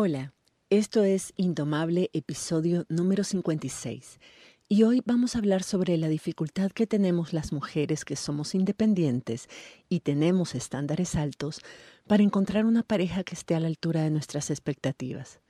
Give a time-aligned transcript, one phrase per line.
[0.00, 0.32] Hola,
[0.70, 4.20] esto es Indomable, episodio número 56.
[4.68, 9.48] Y hoy vamos a hablar sobre la dificultad que tenemos las mujeres que somos independientes
[9.88, 11.62] y tenemos estándares altos
[12.06, 15.40] para encontrar una pareja que esté a la altura de nuestras expectativas.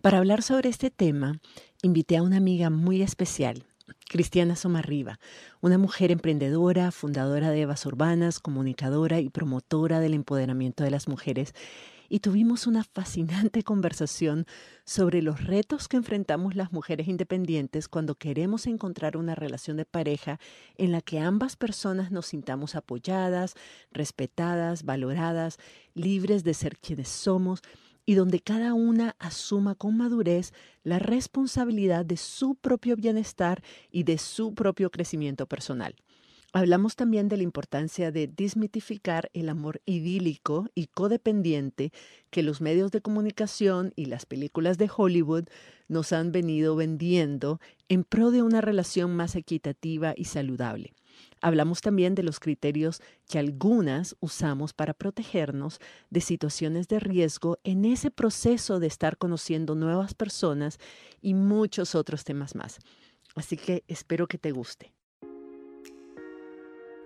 [0.00, 1.42] Para hablar sobre este tema,
[1.82, 3.66] invité a una amiga muy especial,
[4.08, 5.20] Cristiana Somarriba,
[5.60, 11.52] una mujer emprendedora, fundadora de Evas Urbanas, comunicadora y promotora del empoderamiento de las mujeres
[12.12, 14.44] y tuvimos una fascinante conversación
[14.84, 20.38] sobre los retos que enfrentamos las mujeres independientes cuando queremos encontrar una relación de pareja
[20.76, 23.54] en la que ambas personas nos sintamos apoyadas,
[23.92, 25.56] respetadas, valoradas,
[25.94, 27.62] libres de ser quienes somos
[28.04, 30.52] y donde cada una asuma con madurez
[30.84, 35.96] la responsabilidad de su propio bienestar y de su propio crecimiento personal.
[36.54, 41.92] Hablamos también de la importancia de desmitificar el amor idílico y codependiente
[42.28, 45.44] que los medios de comunicación y las películas de Hollywood
[45.88, 50.92] nos han venido vendiendo en pro de una relación más equitativa y saludable.
[51.40, 57.86] Hablamos también de los criterios que algunas usamos para protegernos de situaciones de riesgo en
[57.86, 60.76] ese proceso de estar conociendo nuevas personas
[61.22, 62.78] y muchos otros temas más.
[63.34, 64.92] Así que espero que te guste.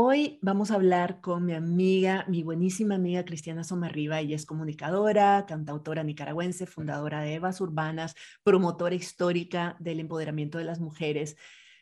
[0.00, 4.20] Hoy vamos a hablar con mi amiga, mi buenísima amiga Cristiana Somarriba.
[4.20, 10.78] Ella es comunicadora, cantautora nicaragüense, fundadora de Evas Urbanas, promotora histórica del empoderamiento de las
[10.78, 11.36] mujeres,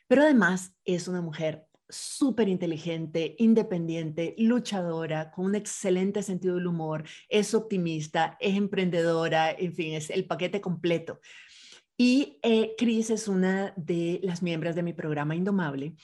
[0.07, 7.03] pero además es una mujer súper inteligente, independiente, luchadora, con un excelente sentido del humor,
[7.29, 11.19] es optimista, es emprendedora, en fin, es el paquete completo.
[11.95, 15.95] Y eh, Cris es una de las miembros de mi programa Indomable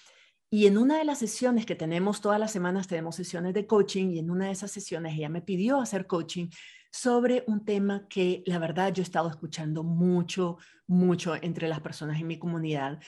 [0.53, 4.11] y en una de las sesiones que tenemos todas las semanas, tenemos sesiones de coaching
[4.11, 6.49] y en una de esas sesiones ella me pidió hacer coaching
[6.91, 12.21] sobre un tema que la verdad yo he estado escuchando mucho, mucho entre las personas
[12.21, 13.01] en mi comunidad,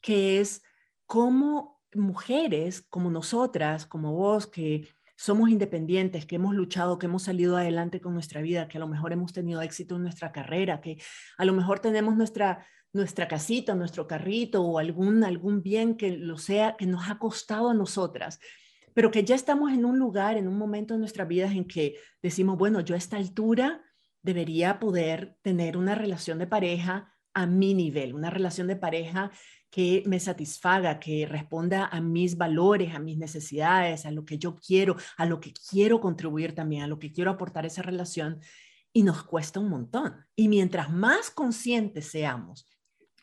[0.00, 0.62] que es
[1.04, 7.56] cómo mujeres como nosotras, como vos, que somos independientes, que hemos luchado, que hemos salido
[7.56, 11.02] adelante con nuestra vida, que a lo mejor hemos tenido éxito en nuestra carrera, que
[11.38, 16.38] a lo mejor tenemos nuestra nuestra casita, nuestro carrito o algún, algún bien que lo
[16.38, 18.38] sea, que nos ha costado a nosotras,
[18.94, 21.96] pero que ya estamos en un lugar, en un momento de nuestra vida en que
[22.22, 23.82] decimos, bueno, yo a esta altura
[24.22, 29.32] debería poder tener una relación de pareja a mi nivel, una relación de pareja
[29.68, 34.54] que me satisfaga, que responda a mis valores, a mis necesidades, a lo que yo
[34.54, 38.38] quiero, a lo que quiero contribuir también, a lo que quiero aportar a esa relación.
[38.92, 40.14] Y nos cuesta un montón.
[40.36, 42.68] Y mientras más conscientes seamos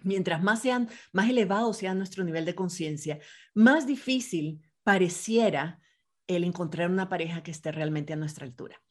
[0.03, 3.19] mientras más, sean, más elevado sea nuestro nivel de conciencia,
[3.53, 5.79] más difícil pareciera
[6.27, 8.81] el encontrar una pareja que esté realmente a nuestra altura.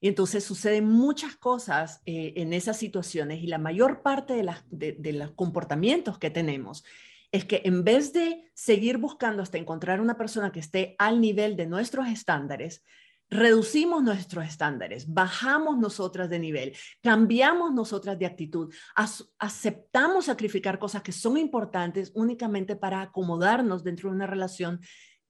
[0.00, 5.12] Y entonces suceden muchas cosas eh, en esas situaciones y la mayor parte de, de
[5.12, 6.84] los comportamientos que tenemos
[7.32, 11.56] es que en vez de seguir buscando hasta encontrar una persona que esté al nivel
[11.56, 12.84] de nuestros estándares,
[13.30, 18.72] reducimos nuestros estándares, bajamos nosotras de nivel, cambiamos nosotras de actitud,
[19.38, 24.80] aceptamos sacrificar cosas que son importantes únicamente para acomodarnos dentro de una relación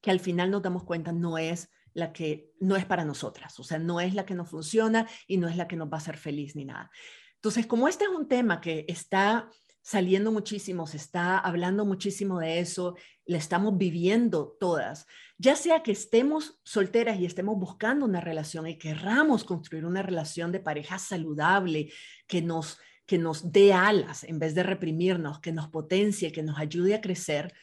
[0.00, 3.64] que al final nos damos cuenta no es la que no es para nosotras, o
[3.64, 6.00] sea, no es la que nos funciona y no es la que nos va a
[6.00, 6.91] hacer feliz ni nada.
[7.34, 9.50] Entonces, como este es un tema que está
[9.83, 15.06] saliendo muchísimo, se está hablando muchísimo de eso, le estamos viviendo todas,
[15.39, 20.53] ya sea que estemos solteras y estemos buscando una relación y querramos construir una relación
[20.53, 21.93] de pareja saludable
[22.27, 22.78] que nos
[23.09, 27.00] que nos dé alas en vez de reprimirnos, que nos potencie, que nos ayude a
[27.00, 27.55] crecer.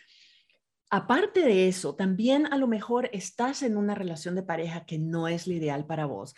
[0.90, 5.28] Aparte de eso, también a lo mejor estás en una relación de pareja que no
[5.28, 6.34] es la ideal para vos.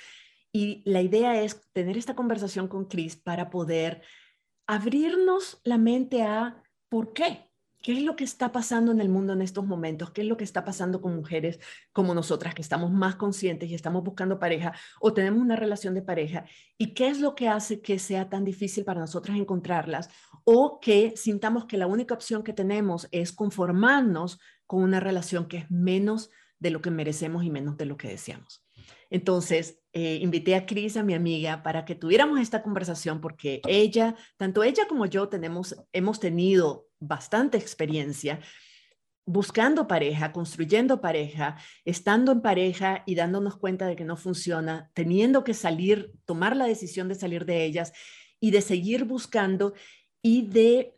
[0.52, 4.02] Y la idea es tener esta conversación con Chris para poder
[4.68, 7.50] abrirnos la mente a por qué,
[7.82, 10.38] qué es lo que está pasando en el mundo en estos momentos, qué es lo
[10.38, 11.60] que está pasando con mujeres
[11.94, 16.02] como nosotras que estamos más conscientes y estamos buscando pareja o tenemos una relación de
[16.02, 16.46] pareja
[16.78, 20.10] y qué es lo que hace que sea tan difícil para nosotras encontrarlas
[20.44, 25.58] o que sintamos que la única opción que tenemos es conformarnos con una relación que
[25.60, 26.30] es menos
[26.60, 28.66] de lo que merecemos y menos de lo que deseamos.
[29.10, 34.16] Entonces, eh, invité a Cris, a mi amiga, para que tuviéramos esta conversación porque ella,
[34.38, 38.40] tanto ella como yo tenemos, hemos tenido bastante experiencia
[39.26, 45.44] buscando pareja, construyendo pareja, estando en pareja y dándonos cuenta de que no funciona, teniendo
[45.44, 47.92] que salir, tomar la decisión de salir de ellas
[48.40, 49.74] y de seguir buscando
[50.22, 50.94] y de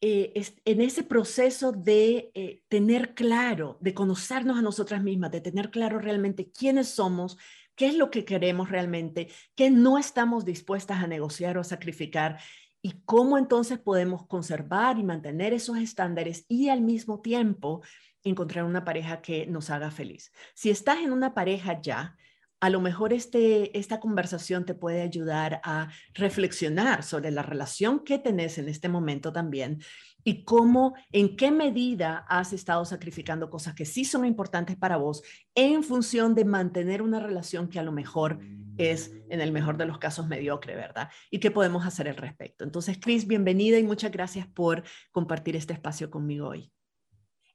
[0.00, 0.32] eh,
[0.64, 5.98] en ese proceso de eh, tener claro, de conocernos a nosotras mismas, de tener claro
[5.98, 7.36] realmente quiénes somos,
[7.78, 12.40] qué es lo que queremos realmente, qué no estamos dispuestas a negociar o a sacrificar
[12.82, 17.82] y cómo entonces podemos conservar y mantener esos estándares y al mismo tiempo
[18.24, 20.32] encontrar una pareja que nos haga feliz.
[20.54, 22.16] Si estás en una pareja ya,
[22.60, 28.18] a lo mejor este, esta conversación te puede ayudar a reflexionar sobre la relación que
[28.18, 29.80] tenés en este momento también
[30.24, 35.22] y cómo, en qué medida has estado sacrificando cosas que sí son importantes para vos
[35.54, 38.40] en función de mantener una relación que a lo mejor
[38.76, 41.10] es, en el mejor de los casos, mediocre, ¿verdad?
[41.30, 42.64] Y qué podemos hacer al respecto.
[42.64, 46.72] Entonces, Cris, bienvenida y muchas gracias por compartir este espacio conmigo hoy.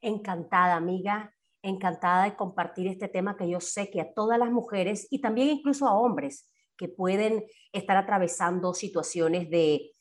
[0.02, 1.33] Encantada, amiga,
[1.64, 5.50] encantada de compartir este tema que yo sé que a todas las mujeres y también
[5.50, 9.94] incluso a hombres que pueden estar atravesando situaciones de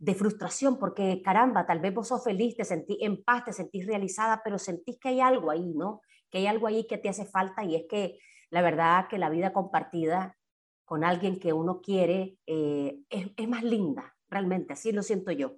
[0.00, 3.86] de frustración, porque caramba, tal vez vos sos feliz, te sentís en paz, te sentís
[3.86, 6.00] realizada, pero sentís que hay algo ahí, ¿no?
[6.30, 8.18] Que hay algo ahí que te hace falta y es que
[8.48, 10.38] la verdad que la vida compartida
[10.86, 15.56] con alguien que uno quiere eh, es, más linda, realmente, así lo siento yo.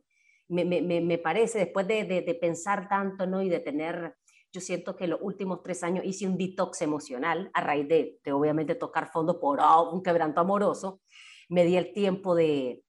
[0.49, 3.41] Me, me, parece, después de, de, pensar tanto, ¿no?
[3.41, 4.17] Y de tener,
[4.53, 8.33] yo siento que los últimos tres años hice un detox emocional a raíz de, de
[8.33, 9.61] obviamente tocar fondo por
[9.91, 11.01] un quebranto amoroso.
[11.49, 12.85] Me di el tiempo de,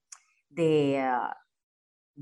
[0.48, 1.36] de, ah,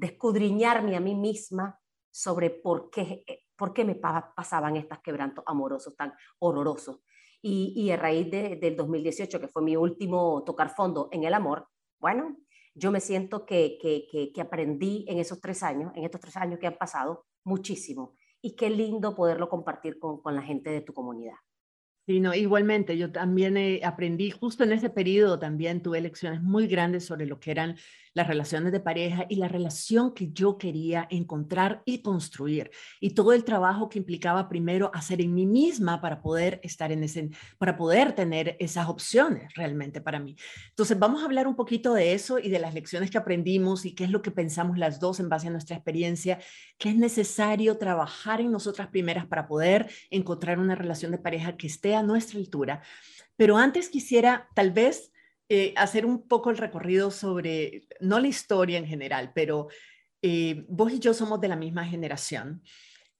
[0.00, 1.78] escudriñarme a mí misma
[2.10, 7.00] sobre por qué, eh, por qué me pasaban estos quebrantos amorosos tan horrorosos.
[7.44, 11.66] Y, a raíz de, del 2018, que fue mi último tocar fondo en el amor,
[11.98, 12.36] bueno,
[12.72, 16.68] yo me siento que, que, aprendí en esos tres años, en estos tres años que
[16.68, 18.14] han pasado, muchísimo.
[18.42, 21.36] Y qué lindo poderlo compartir con, con la gente de tu comunidad.
[22.04, 27.04] Sí, no, igualmente, yo también aprendí justo en ese periodo, también tuve lecciones muy grandes
[27.04, 27.76] sobre lo que eran
[28.14, 32.70] las relaciones de pareja y la relación que yo quería encontrar y construir
[33.00, 37.04] y todo el trabajo que implicaba primero hacer en mí misma para poder estar en
[37.04, 40.36] ese, para poder tener esas opciones realmente para mí.
[40.70, 43.94] Entonces vamos a hablar un poquito de eso y de las lecciones que aprendimos y
[43.94, 46.38] qué es lo que pensamos las dos en base a nuestra experiencia,
[46.78, 51.66] que es necesario trabajar en nosotras primeras para poder encontrar una relación de pareja que
[51.66, 52.82] esté a nuestra altura.
[53.36, 55.11] Pero antes quisiera tal vez
[55.54, 59.68] eh, hacer un poco el recorrido sobre, no la historia en general, pero
[60.22, 62.62] eh, vos y yo somos de la misma generación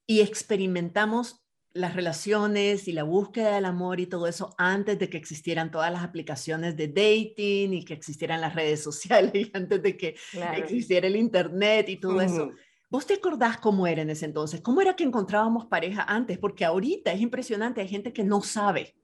[0.06, 1.44] y experimentamos
[1.74, 5.92] las relaciones y la búsqueda del amor y todo eso antes de que existieran todas
[5.92, 10.16] las aplicaciones de dating y que existieran las redes sociales y antes de que
[10.56, 12.50] existiera el internet y todo eso.
[12.88, 14.62] ¿Vos te acordás cómo era en ese entonces?
[14.62, 16.38] ¿Cómo era que encontrábamos pareja antes?
[16.38, 18.94] Porque ahorita es impresionante, hay gente que no sabe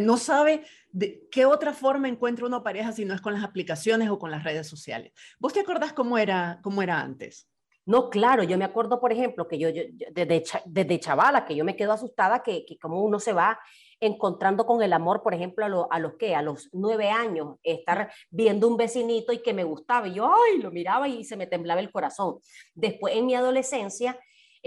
[0.00, 4.08] no sabe de qué otra forma encuentra una pareja si no es con las aplicaciones
[4.10, 5.12] o con las redes sociales.
[5.38, 7.48] ¿Vos te acordás cómo era, cómo era antes?
[7.84, 11.76] No, claro, yo me acuerdo, por ejemplo, que yo, desde, desde, chavala, que yo me
[11.76, 13.60] quedo asustada que, que como uno se va
[14.00, 18.10] encontrando con el amor, por ejemplo, a, a los que, a los nueve años, estar
[18.28, 21.46] viendo un vecinito y que me gustaba, y yo, ay, lo miraba y se me
[21.46, 22.38] temblaba el corazón.
[22.74, 24.18] Después, en mi adolescencia,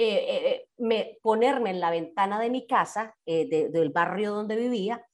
[0.02, 5.06] eh, eh, eh, me, ponerme en la ventana de mi casa, del barrio donde vivía,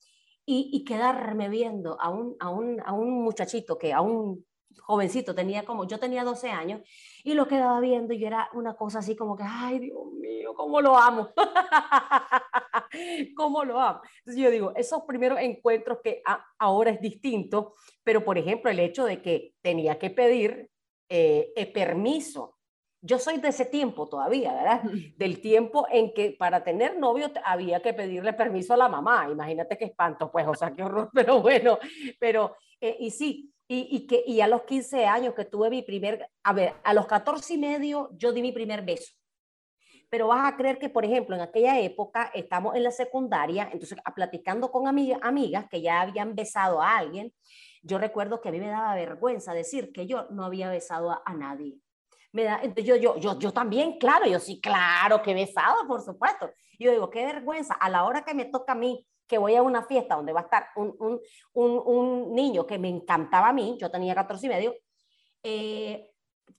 [0.45, 4.45] y, quedarme viendo a un, a, un, a un muchachito que a un
[4.79, 6.81] jovencito tenía como, yo tenía 12 años
[7.23, 10.81] y lo quedaba viendo y era una cosa así como que, ay Dios mío, cómo
[10.81, 11.29] lo amo,
[13.35, 14.01] cómo lo amo.
[14.19, 16.21] Entonces yo digo, esos primeros encuentros que
[16.59, 17.73] ahora es distinto,
[18.03, 20.69] pero por ejemplo el hecho de que tenía que pedir
[21.09, 22.54] eh permiso
[23.05, 24.81] yo soy de ese tiempo todavía, ¿verdad?
[25.15, 29.27] Del tiempo en que para tener novio había que pedirle permiso a la mamá.
[29.31, 31.77] Imagínate qué espanto, pues, o sea, qué horror, pero bueno,
[32.19, 35.83] pero, eh, y sí, y, y, que, y a los 15 años que tuve mi
[35.83, 39.13] primer, a ver, a los 14 y medio yo di mi primer beso.
[40.09, 43.99] Pero vas a creer que, por ejemplo, en aquella época estamos en la secundaria, entonces
[44.15, 47.33] platicando con amigas, amigas que ya habían besado a alguien,
[47.83, 51.33] yo recuerdo que a mí me daba vergüenza decir que yo no había besado a
[51.35, 51.84] nadie
[52.35, 56.01] me da, entonces yo, yo, yo, yo también, claro, yo sí, claro que besado, por
[56.01, 56.51] supuesto.
[56.77, 59.55] Y yo digo, qué vergüenza, a la hora que me toca a mí, que voy
[59.55, 61.21] a una fiesta donde va a estar un, un,
[61.53, 64.75] un, un niño que me encantaba a mí, yo tenía 14 y medio,
[65.43, 66.11] eh,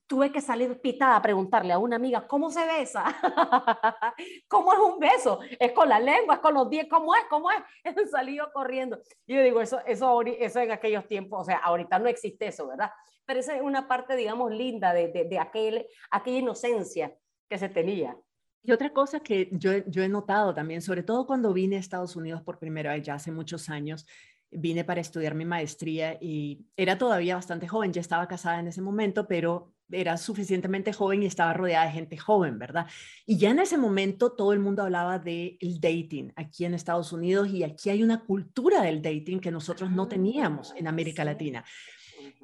[0.07, 3.05] tuve que salir pitada a preguntarle a una amiga, ¿cómo se besa?
[4.49, 5.41] ¿Cómo es un beso?
[5.61, 6.37] ¿Es con la lengua?
[6.37, 6.91] ¿Es con los dientes?
[6.91, 7.25] ¿Cómo es?
[7.29, 7.59] ¿Cómo es?
[7.85, 8.99] He salido corriendo.
[9.27, 12.67] Y yo digo, eso, eso, eso en aquellos tiempos, o sea, ahorita no existe eso,
[12.67, 12.91] ¿verdad?
[13.27, 17.17] Pero esa es una parte, digamos, linda de, de, aquel, aquella inocencia
[17.49, 18.17] que se tenía.
[18.63, 22.17] Y otra cosa que yo, yo he notado también, sobre todo cuando vine a Estados
[22.17, 24.07] Unidos por primera vez, ya hace muchos años,
[24.51, 28.81] vine para estudiar mi maestría y era todavía bastante joven, ya estaba casada en ese
[28.81, 32.87] momento, pero era suficientemente joven y estaba rodeada de gente joven, ¿verdad?
[33.25, 37.49] Y ya en ese momento todo el mundo hablaba del dating aquí en Estados Unidos
[37.49, 41.65] y aquí hay una cultura del dating que nosotros no teníamos en América Latina.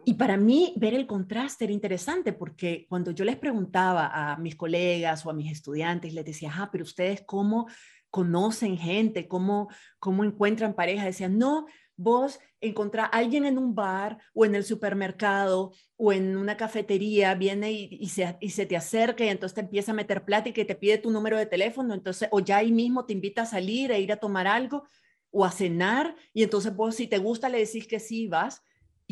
[0.05, 4.57] Y para mí ver el contraste era interesante porque cuando yo les preguntaba a mis
[4.57, 7.69] colegas o a mis estudiantes, les decía, ah, pero ustedes cómo
[8.11, 14.19] conocen gente, cómo, cómo encuentran pareja, decían, no, vos encontrás a alguien en un bar
[14.35, 19.25] o en el supermercado o en una cafetería, viene y, se, y se te acerca
[19.25, 22.29] y entonces te empieza a meter plática y te pide tu número de teléfono, entonces,
[22.33, 24.85] o ya ahí mismo te invita a salir, a ir a tomar algo
[25.31, 28.63] o a cenar, y entonces vos si te gusta le decís que sí, vas.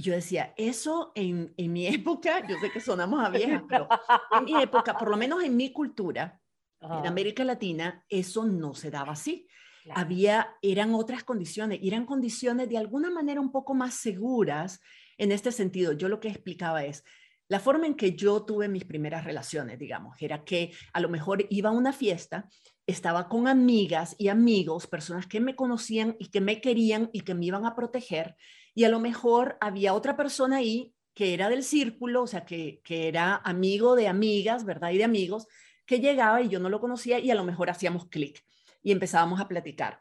[0.00, 3.86] Y yo decía, eso en, en mi época, yo sé que sonamos a vieja, pero
[4.32, 6.40] en mi época, por lo menos en mi cultura,
[6.80, 9.46] en América Latina, eso no se daba así.
[9.94, 14.80] Había, eran otras condiciones, eran condiciones de alguna manera un poco más seguras
[15.18, 15.92] en este sentido.
[15.92, 17.04] Yo lo que explicaba es,
[17.48, 21.44] la forma en que yo tuve mis primeras relaciones, digamos, era que a lo mejor
[21.50, 22.48] iba a una fiesta,
[22.86, 27.34] estaba con amigas y amigos, personas que me conocían y que me querían y que
[27.34, 28.36] me iban a proteger,
[28.80, 32.80] y a lo mejor había otra persona ahí que era del círculo, o sea, que,
[32.82, 34.90] que era amigo de amigas, ¿verdad?
[34.92, 35.46] Y de amigos,
[35.84, 38.42] que llegaba y yo no lo conocía y a lo mejor hacíamos clic
[38.82, 40.00] y empezábamos a platicar.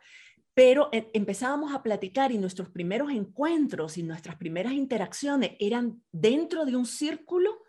[0.54, 6.64] Pero eh, empezábamos a platicar y nuestros primeros encuentros y nuestras primeras interacciones eran dentro
[6.64, 7.64] de un círculo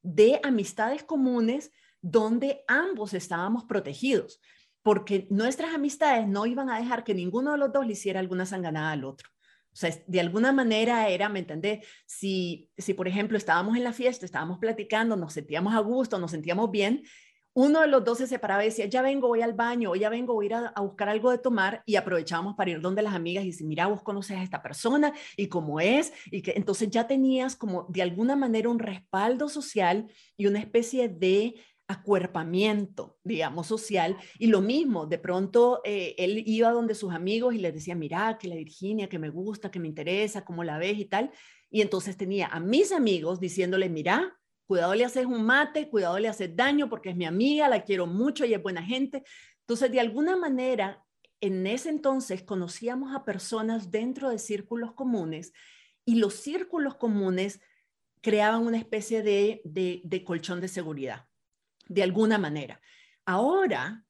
[0.00, 4.40] de amistades comunes donde ambos estábamos protegidos,
[4.82, 8.46] porque nuestras amistades no iban a dejar que ninguno de los dos le hiciera alguna
[8.46, 9.28] sanganada al otro.
[9.74, 11.84] O sea, de alguna manera era, ¿me entendés?
[12.06, 16.30] Si, si, por ejemplo, estábamos en la fiesta, estábamos platicando, nos sentíamos a gusto, nos
[16.30, 17.02] sentíamos bien,
[17.56, 20.08] uno de los dos se separaba y decía, ya vengo, voy al baño, o ya
[20.08, 23.50] vengo, voy a buscar algo de tomar, y aprovechábamos para ir donde las amigas y
[23.50, 27.54] decir, mira, vos conoces a esta persona y cómo es, y que entonces ya tenías
[27.54, 31.54] como de alguna manera un respaldo social y una especie de
[31.94, 34.16] acuerpamiento, digamos, social.
[34.38, 38.38] Y lo mismo, de pronto eh, él iba donde sus amigos y les decía, mira,
[38.38, 41.30] que la Virginia, que me gusta, que me interesa, cómo la ves y tal.
[41.70, 46.28] Y entonces tenía a mis amigos diciéndole, mira, Cuidado le haces un mate, cuidado le
[46.28, 49.22] haces daño porque es mi amiga, la quiero mucho y es buena gente.
[49.60, 51.04] Entonces, de alguna manera,
[51.40, 55.52] en ese entonces conocíamos a personas dentro de círculos comunes
[56.06, 57.60] y los círculos comunes
[58.22, 61.26] creaban una especie de, de, de colchón de seguridad,
[61.88, 62.80] de alguna manera.
[63.24, 64.04] Ahora,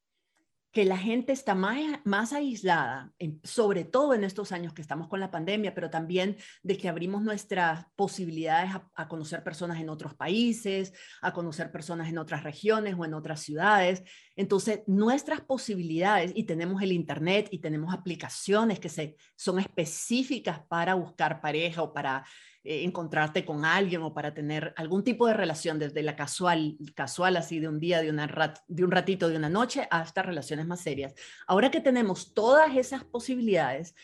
[0.75, 3.13] que la gente está más, más aislada,
[3.45, 7.23] sobre todo en estos años que estamos con la pandemia, pero también de que abrimos
[7.23, 13.05] nuestras posibilidades a, conocer personas en otros países, a conocer personas en otras regiones o
[13.05, 14.03] en otras ciudades.
[14.35, 20.95] Entonces, nuestras posibilidades, y tenemos el Internet y tenemos aplicaciones que se, son específicas para
[20.95, 22.25] buscar pareja o para
[22.67, 27.37] eh, encontrarte con alguien o para tener algún tipo de relación, desde la casual, casual
[27.37, 30.81] así de un día, de, una de un ratito, de una noche, hasta relaciones más
[30.81, 31.15] serias.
[31.47, 33.95] Ahora que tenemos todas esas posibilidades,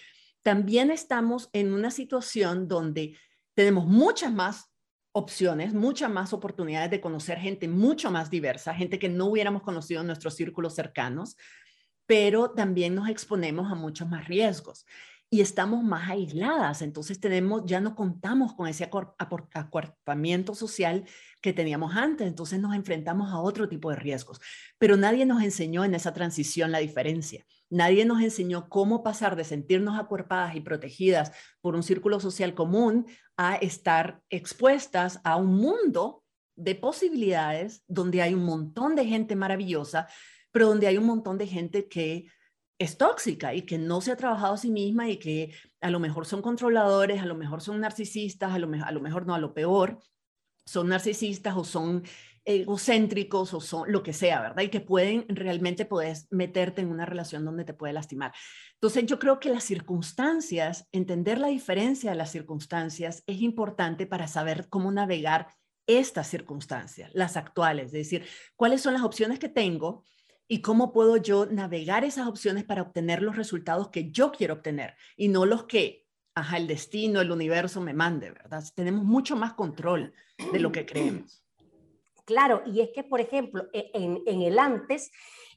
[0.43, 3.17] también estamos en una situación donde
[3.55, 4.71] tenemos muchas más
[5.13, 10.03] opciones, muchas más oportunidades de conocer gente mucho más diversa, gente que no hubiéramos conocido
[10.03, 11.35] en nuestros círculos cercanos,
[12.05, 14.85] pero también nos exponemos a muchos más riesgos
[15.33, 16.83] y estamos más aisladas.
[16.83, 21.05] Entonces tenemos, ya no contamos con ese acuerpamiento social
[21.41, 22.27] que teníamos antes.
[22.27, 24.41] Entonces nos enfrentamos a otro tipo de riesgos.
[24.77, 27.47] Pero nadie nos enseñó en esa transición la diferencia.
[27.71, 33.07] Nadie nos enseñó cómo pasar de sentirnos acuerpadas y protegidas por un círculo social común
[33.37, 36.25] a estar expuestas a un mundo
[36.57, 40.09] de posibilidades donde hay un montón de gente maravillosa,
[40.51, 42.27] pero donde hay un montón de gente que
[42.81, 46.01] es tóxica y que no se ha trabajado a sí misma y que a lo
[46.01, 49.39] mejor son controladores, a lo mejor son narcisistas, a lo, a lo mejor no, a
[49.39, 49.99] lo peor,
[50.65, 52.03] son narcisistas o son
[52.43, 54.63] egocéntricos o son lo que sea, ¿verdad?
[54.63, 58.33] Y que pueden realmente puedes meterte en una relación donde te puede lastimar.
[58.75, 64.27] Entonces yo creo que las circunstancias, entender la diferencia de las circunstancias es importante para
[64.27, 65.49] saber cómo navegar
[65.87, 70.05] estas circunstancias, las actuales, es decir, cuáles son las opciones que tengo,
[70.53, 74.97] y cómo puedo yo navegar esas opciones para obtener los resultados que yo quiero obtener
[75.17, 78.65] y no los que ajá, el destino, el universo me mande, ¿verdad?
[78.75, 80.13] Tenemos mucho más control
[80.53, 81.43] de lo que creemos.
[82.27, 85.11] Claro, y es que, por ejemplo, e, en, en el antes,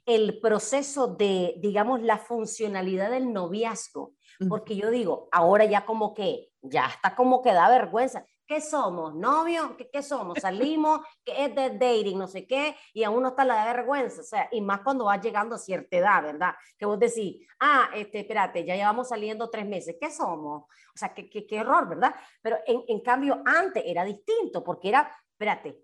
[0.07, 4.15] el proceso de, digamos, la funcionalidad del noviazgo,
[4.49, 8.25] porque yo digo, ahora ya como que, ya está como que da vergüenza.
[8.45, 9.15] ¿Qué somos?
[9.15, 9.75] ¿Novio?
[9.77, 10.37] ¿Qué, ¿Qué, somos?
[10.41, 11.01] ¿Salimos?
[11.23, 12.17] ¿Qué es de dating?
[12.17, 15.05] No sé qué, y aún no está la de vergüenza, o sea, y más cuando
[15.05, 16.53] vas llegando a cierta edad, ¿verdad?
[16.77, 20.63] Que vos decís, ah, este, espérate, ya llevamos saliendo tres meses, ¿qué somos?
[20.63, 22.13] O sea, qué, qué, qué error, ¿verdad?
[22.41, 25.83] Pero en, en cambio, antes era distinto, porque era, espérate,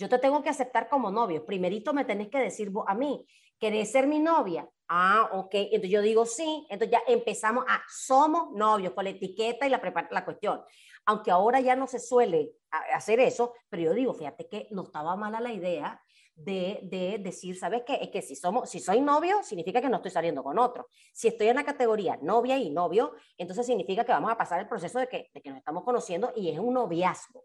[0.00, 1.44] yo te tengo que aceptar como novio.
[1.44, 3.26] Primerito me tenés que decir vos a mí,
[3.58, 4.66] ¿querés ser mi novia?
[4.88, 5.50] Ah, ok.
[5.52, 6.66] Entonces yo digo sí.
[6.70, 10.62] Entonces ya empezamos a, somos novios con la etiqueta y la, la cuestión.
[11.06, 12.52] Aunque ahora ya no se suele
[12.92, 16.00] hacer eso, pero yo digo, fíjate que no estaba mala la idea
[16.34, 17.98] de, de, decir, ¿sabes qué?
[18.00, 20.88] Es que si, somos, si soy novio, significa que no estoy saliendo con otro.
[21.12, 24.68] Si estoy en la categoría novia y novio, entonces significa que vamos a pasar el
[24.68, 27.44] proceso de que, de que nos estamos conociendo y es un noviazgo,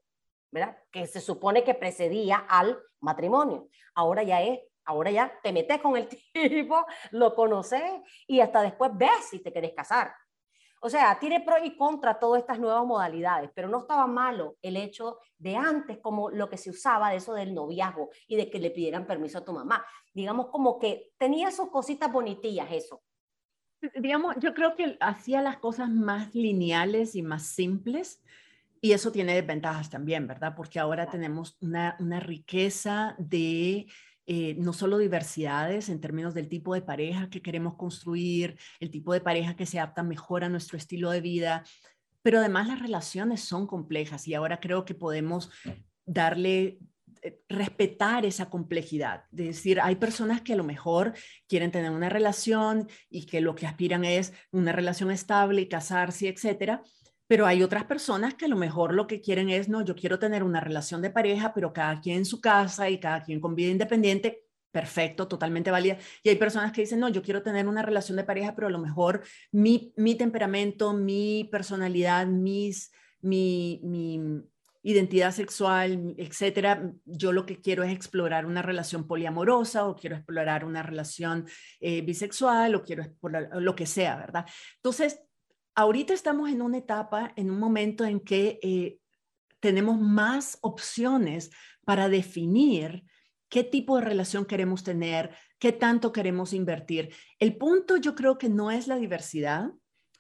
[0.52, 0.78] ¿verdad?
[0.92, 3.68] Que se supone que precedía al matrimonio.
[3.96, 7.82] Ahora ya es Ahora ya te metes con el tipo, lo conoces
[8.28, 10.14] y hasta después ves si te querés casar.
[10.86, 14.78] O sea, tiene pro y contra todas estas nuevas modalidades, pero no estaba malo el
[14.78, 18.60] hecho de antes, como lo que se usaba de eso del noviazgo y de que
[18.60, 19.84] le pidieran permiso a tu mamá.
[20.14, 23.02] Digamos como que tenía sus cositas bonitillas eso.
[23.96, 28.22] Digamos, yo creo que hacía las cosas más lineales y más simples.
[28.80, 30.54] Y eso tiene desventajas también, ¿verdad?
[30.56, 33.88] Porque ahora tenemos una, una riqueza de
[34.28, 39.14] eh, no solo diversidades en términos del tipo de pareja que queremos construir, el tipo
[39.14, 41.64] de pareja que se adapta mejor a nuestro estilo de vida,
[42.22, 45.52] pero además las relaciones son complejas y ahora creo que podemos
[46.08, 46.80] darle
[47.22, 51.14] eh, respetar esa complejidad, de decir, hay personas que a lo mejor
[51.48, 56.28] quieren tener una relación y que lo que aspiran es una relación estable y casarse,
[56.28, 56.82] etcétera,
[57.28, 60.20] pero hay otras personas que a lo mejor lo que quieren es, no, yo quiero
[60.20, 63.56] tener una relación de pareja, pero cada quien en su casa y cada quien con
[63.56, 64.44] vida independiente.
[64.72, 65.98] Perfecto, totalmente válida.
[66.22, 68.72] Y hay personas que dicen, no, yo quiero tener una relación de pareja, pero a
[68.72, 72.92] lo mejor mi, mi temperamento, mi personalidad, mis,
[73.22, 74.44] mi, mi
[74.86, 80.64] identidad sexual, etcétera, yo lo que quiero es explorar una relación poliamorosa o quiero explorar
[80.64, 81.48] una relación
[81.80, 84.46] eh, bisexual o quiero explorar lo que sea, ¿verdad?
[84.76, 85.22] Entonces,
[85.76, 89.00] ahorita estamos en una etapa, en un momento en que eh,
[89.60, 91.52] tenemos más opciones
[91.86, 93.04] para definir
[93.50, 97.14] qué tipo de relación queremos tener, qué tanto queremos invertir.
[97.40, 99.70] El punto yo creo que no es la diversidad,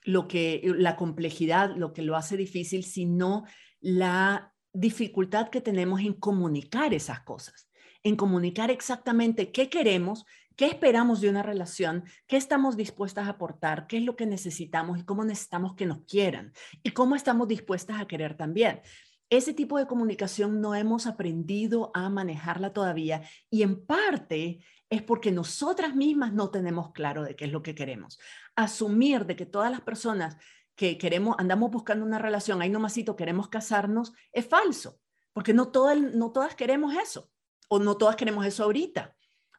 [0.03, 3.43] lo que la complejidad, lo que lo hace difícil, sino
[3.79, 7.69] la dificultad que tenemos en comunicar esas cosas,
[8.03, 12.05] en comunicar exactamente qué queremos, ¿Qué esperamos de una relación?
[12.27, 13.87] ¿Qué estamos dispuestas a aportar?
[13.87, 16.53] ¿Qué es lo que necesitamos y cómo necesitamos que nos quieran?
[16.81, 18.81] ¿Y cómo estamos dispuestas a querer también?
[19.29, 25.31] Ese tipo de comunicación no hemos aprendido a manejarla todavía y en parte es porque
[25.31, 28.17] nosotras mismas no tenemos claro de qué es lo que queremos.
[28.55, 30.37] Asumir de que todas las personas
[30.75, 34.99] que queremos, andamos buscando una relación, ahí nomasito queremos casarnos, es falso,
[35.33, 35.71] porque no,
[36.13, 37.29] no todas queremos eso,
[37.67, 39.14] o no todas queremos eso ahorita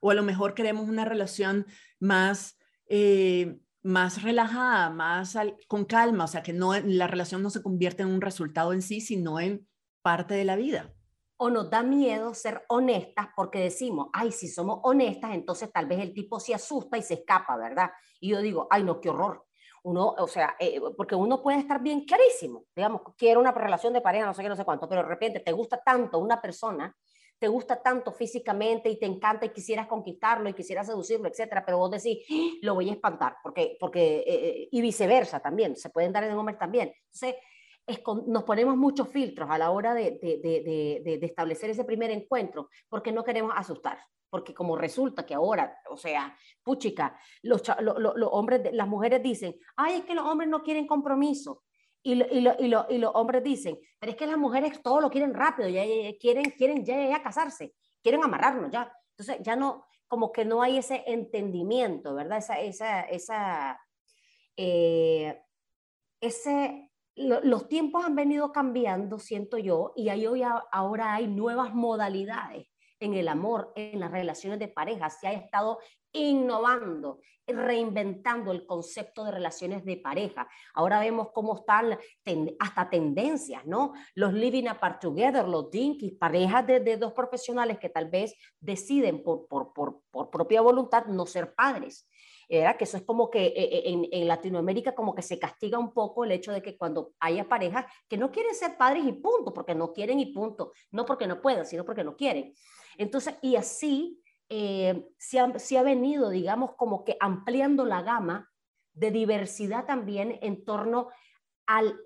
[0.07, 1.66] o a lo mejor queremos una relación
[1.99, 2.57] más,
[2.88, 8.05] eh, más relajada, más con calma, o sea, que no, la relación no se convierte
[8.05, 9.66] en un resultado en sí, sino en
[10.03, 10.95] parte de la vida.
[11.38, 15.99] O nos da miedo ser honestas porque decimos, ay, si somos honestas, entonces tal vez
[15.99, 17.90] el tipo se asusta y se escapa, ¿verdad?
[18.21, 19.45] Y yo digo, ay, no, qué horror.
[19.83, 24.01] Uno, o sea, eh, porque uno puede estar bien clarísimo, digamos, quiero una relación de
[24.01, 26.97] pareja, no sé qué, no sé cuánto, pero de repente te gusta tanto una persona
[27.38, 31.79] te gusta tanto físicamente y te encanta y quisieras conquistarlo y quisieras seducirlo, etcétera, pero
[31.79, 32.35] vos decís, ¡Ah!
[32.62, 36.33] lo voy a espantar, porque, porque eh, eh", y viceversa también, se pueden dar en
[36.33, 36.92] hombres también.
[37.12, 37.37] Entonces,
[37.87, 40.40] es nos ponemos muchos filtros a la hora de, de,
[41.05, 45.96] de, establecer ese primer encuentro, porque no queremos asustar, porque como resulta que ahora, o
[45.96, 50.87] sea, puchica, los, los hombres, las mujeres dicen, ay, es que los hombres no quieren
[50.87, 51.62] compromiso,
[52.07, 55.69] y, y, y, los hombres dicen, pero es que las mujeres todo lo quieren rápido,
[55.69, 55.83] ya,
[56.21, 58.92] quieren, quieren ya, ya, casarse, quieren amarrarnos ya.
[59.11, 62.38] Entonces ya no, como que no hay ese entendimiento, ¿verdad?
[62.38, 63.81] Esa, esa, esa,
[64.57, 65.42] eh,
[66.21, 72.69] ese, los tiempos han venido cambiando, siento yo, y hay hoy, ahora hay nuevas modalidades
[73.01, 75.81] en el amor, en las relaciones de pareja, se ha estado
[76.16, 80.48] innovando, reinventando el concepto de relaciones de pareja.
[80.74, 81.98] Ahora vemos cómo están
[82.59, 83.92] hasta tendencias, ¿no?
[84.14, 89.46] Los living apart together, los dinkies, parejas de, dos profesionales que tal vez deciden por,
[89.46, 92.09] por, por, por propia voluntad no ser padres.
[92.48, 95.79] Era que eso es como que eh, eh, en, en, Latinoamérica como que se castiga
[95.79, 99.12] un poco el hecho de que cuando haya parejas que no quieren ser padres y
[99.12, 102.55] punto, porque no quieren y punto, no porque no puedan, sino porque no quieren.
[102.98, 108.50] Entonces, y así eh, ha, se, ha, venido, digamos, como que ampliando la gama
[108.92, 111.09] de diversidad también en torno
[111.66, 112.00] al,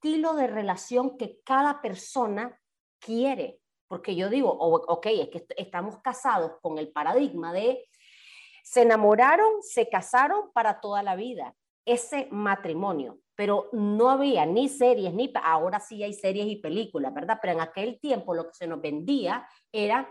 [0.00, 2.58] estilo de relación que cada persona
[2.98, 3.60] quiere.
[3.86, 7.84] Porque yo digo, ok, es que estamos casados con el paradigma de
[8.62, 11.54] se enamoraron, se casaron para toda la vida.
[11.84, 17.38] Ese matrimonio, pero no había ni series, ni ahora sí hay series y películas, ¿verdad?
[17.42, 20.08] Pero en aquel tiempo lo que se nos vendía era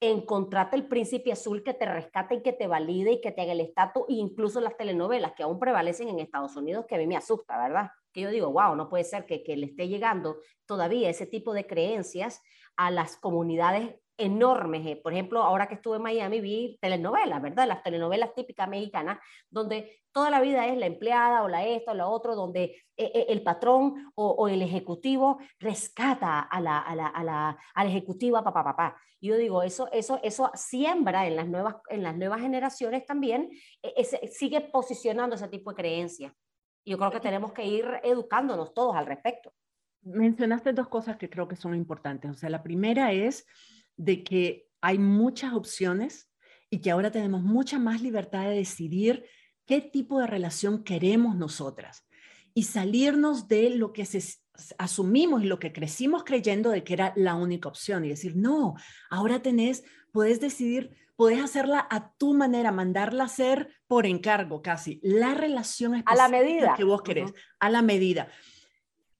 [0.00, 3.52] encontrarte el príncipe azul que te rescate y que te valide y que te haga
[3.52, 7.06] el estatus, e incluso las telenovelas que aún prevalecen en Estados Unidos, que a mí
[7.06, 7.90] me asusta, ¿verdad?
[8.12, 11.54] Que yo digo, wow, no puede ser que, que le esté llegando todavía ese tipo
[11.54, 12.42] de creencias
[12.76, 14.86] a las comunidades enormes.
[14.86, 17.66] Eh, por ejemplo, ahora que estuve en Miami vi telenovelas, ¿verdad?
[17.66, 19.18] Las telenovelas típicas mexicanas,
[19.50, 22.62] donde toda la vida es la empleada o la esto o la otro, donde
[22.96, 27.84] eh, eh, el patrón o, el ejecutivo rescata a la, a la, a la, a
[27.84, 28.96] la ejecutiva, papá, papá.
[29.20, 33.50] Yo digo, eso, eso, eso siembra en las nuevas, en las nuevas generaciones también,
[34.30, 36.32] sigue posicionando ese tipo de creencias.
[36.84, 39.52] Yo creo que tenemos que ir educándonos todos al respecto.
[40.02, 42.30] Mencionaste dos cosas que creo que son importantes.
[42.30, 43.44] O sea, la primera es
[43.96, 46.30] de que hay muchas opciones
[46.70, 49.24] y que ahora tenemos mucha más libertad de decidir
[49.66, 52.06] qué tipo de relación queremos nosotras
[52.54, 54.06] y salirnos de lo que
[54.78, 58.74] asumimos y lo que crecimos creyendo de que era la única opción y decir, no,
[59.10, 65.00] ahora tenés, puedes decidir, puedes hacerla a tu manera, mandarla a hacer por encargo casi,
[65.02, 66.74] la relación a la medida.
[66.76, 68.28] que vos querés, a la medida.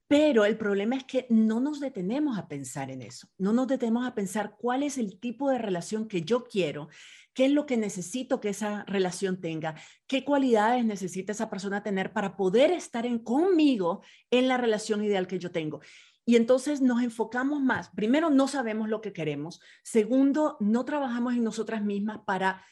[0.08, 4.06] Pero el problema es que no nos detenemos a pensar en eso, no nos detenemos
[4.06, 6.88] a pensar cuál es el tipo de relación que yo quiero,
[7.34, 9.74] qué es lo que necesito que esa relación tenga,
[10.06, 15.26] qué cualidades necesita esa persona tener para poder estar en, conmigo en la relación ideal
[15.26, 15.80] que yo tengo.
[16.24, 17.90] Y entonces nos enfocamos más.
[17.90, 19.60] Primero, no sabemos lo que queremos.
[19.84, 22.64] Segundo, no trabajamos en nosotras mismas para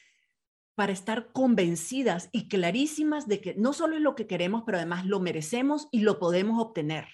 [0.75, 5.07] para estar convencidas y clarísimas de que no solo es lo que queremos, pero además
[5.07, 7.07] lo merecemos y lo podemos obtener.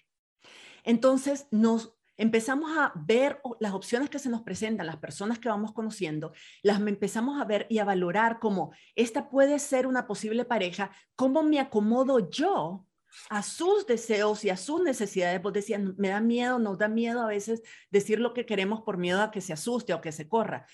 [0.84, 5.72] Entonces nos empezamos a ver las opciones que se nos presentan, las personas que vamos
[5.72, 10.90] conociendo, las empezamos a ver y a valorar como esta puede ser una posible pareja,
[11.16, 12.86] cómo me acomodo yo
[13.28, 15.40] a sus deseos y a sus necesidades.
[15.40, 18.98] Vos decías, me da miedo, nos da miedo a veces decir lo que queremos por
[18.98, 20.66] miedo a que se asuste o que se corra.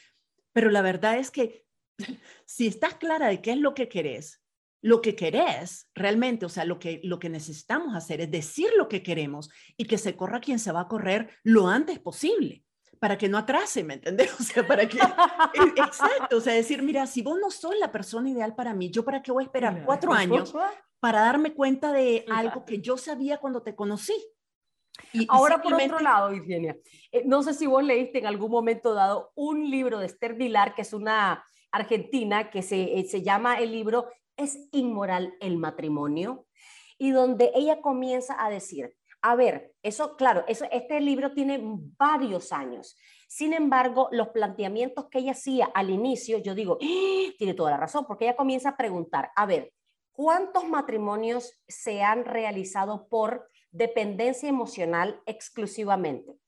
[0.52, 1.64] Pero la verdad es que
[2.44, 4.42] si estás clara de qué es lo que querés,
[4.82, 8.88] lo que querés realmente, o sea, lo que, lo que necesitamos hacer es decir lo
[8.88, 12.62] que queremos y que se corra quien se va a correr lo antes posible
[12.98, 14.32] para que no atrase, ¿me entendés?
[14.40, 14.98] O sea, para que...
[14.98, 18.90] E, exacto, o sea, decir, mira, si vos no sos la persona ideal para mí,
[18.90, 20.54] ¿yo para qué voy a esperar cuatro años
[21.00, 24.14] para darme cuenta de algo que yo sabía cuando te conocí?
[25.12, 26.76] Y, Ahora, por otro lado, Virginia,
[27.12, 30.74] eh, no sé si vos leíste en algún momento dado un libro de Esther Vilar,
[30.74, 36.46] que es una argentina, que se, eh, se llama el libro ¿Es inmoral el matrimonio?
[36.98, 41.60] Y donde ella comienza a decir, a ver, eso, claro, eso, este libro tiene
[41.98, 42.96] varios años.
[43.28, 47.32] Sin embargo, los planteamientos que ella hacía al inicio, yo digo, ¡Ah!
[47.38, 49.72] tiene toda la razón, porque ella comienza a preguntar, a ver,
[50.12, 56.38] ¿cuántos matrimonios se han realizado por dependencia emocional exclusivamente?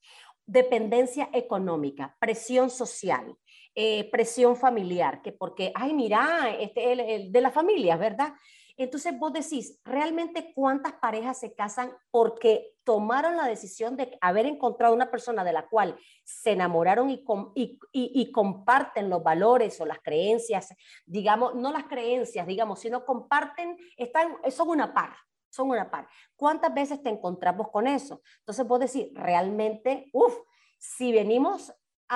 [0.46, 3.36] Dependencia económica, presión social,
[3.80, 8.34] eh, presión familiar, que porque, ay, mira, este el, el de la familia, ¿verdad?
[8.76, 14.92] Entonces vos decís, ¿realmente cuántas parejas se casan porque tomaron la decisión de haber encontrado
[14.92, 20.00] una persona de la cual se enamoraron y, y, y, comparten los valores o las
[20.00, 20.74] creencias,
[21.06, 25.14] digamos, no las creencias, digamos, sino comparten, están, son una par,
[25.50, 26.08] son una par.
[26.34, 28.22] ¿Cuántas veces te encontramos con eso?
[28.40, 30.34] Entonces vos decís, realmente, uff,
[30.78, 31.72] si venimos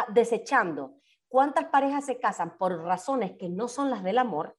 [0.09, 0.97] desechando
[1.33, 4.59] ¿Cuántas parejas se casan por razones que no son las del amor?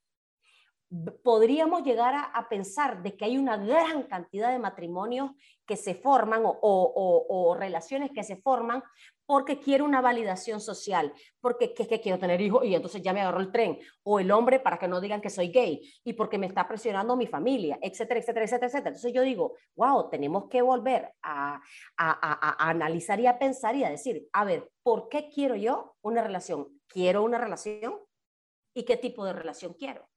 [1.23, 5.31] Podríamos llegar a, pensar de que hay una gran cantidad de matrimonios
[5.65, 8.83] que se forman o, relaciones que se forman
[9.25, 13.21] porque quiero una validación social, porque que, que quiero tener hijos y entonces ya me
[13.21, 16.37] agarró el tren, o el hombre para que no digan que soy gay y porque
[16.37, 18.89] me está presionando mi familia, etcétera, etcétera, etcétera, etcétera.
[18.89, 21.55] Entonces yo digo, wow, tenemos que volver a,
[21.97, 25.95] a, a analizar y a pensar y a decir, a ver, ¿por qué quiero yo
[26.03, 26.67] una relación?
[26.87, 27.99] ¿Quiero una relación?
[28.75, 30.07] ¿Y qué tipo de relación quiero?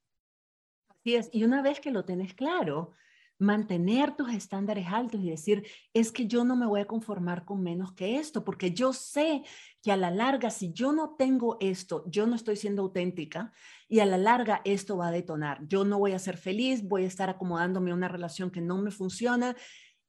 [1.32, 2.92] Y una vez que lo tenés claro,
[3.38, 7.62] mantener tus estándares altos y decir, es que yo no me voy a conformar con
[7.62, 9.42] menos que esto, porque yo sé
[9.82, 13.52] que a la larga, si yo no tengo esto, yo no estoy siendo auténtica
[13.88, 15.66] y a la larga esto va a detonar.
[15.68, 18.78] Yo no voy a ser feliz, voy a estar acomodándome a una relación que no
[18.78, 19.54] me funciona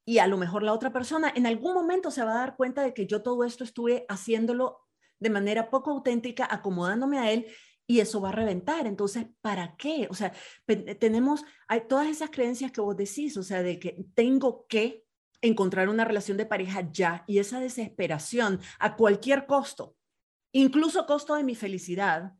[0.04, 2.82] y a lo mejor la otra persona en algún momento se va a dar cuenta
[2.82, 4.78] de que yo todo esto estuve haciéndolo
[5.20, 7.46] de manera poco auténtica, acomodándome a él
[7.88, 8.86] y eso va a reventar.
[8.86, 10.06] Entonces, ¿para qué?
[10.10, 10.32] O sea,
[11.00, 11.42] tenemos
[11.88, 15.08] todas esas creencias que vos decís, o sea, de que tengo que,
[15.40, 19.96] encontrar una relación de pareja ya y esa desesperación a cualquier costo,
[20.52, 22.32] incluso costo de mi felicidad,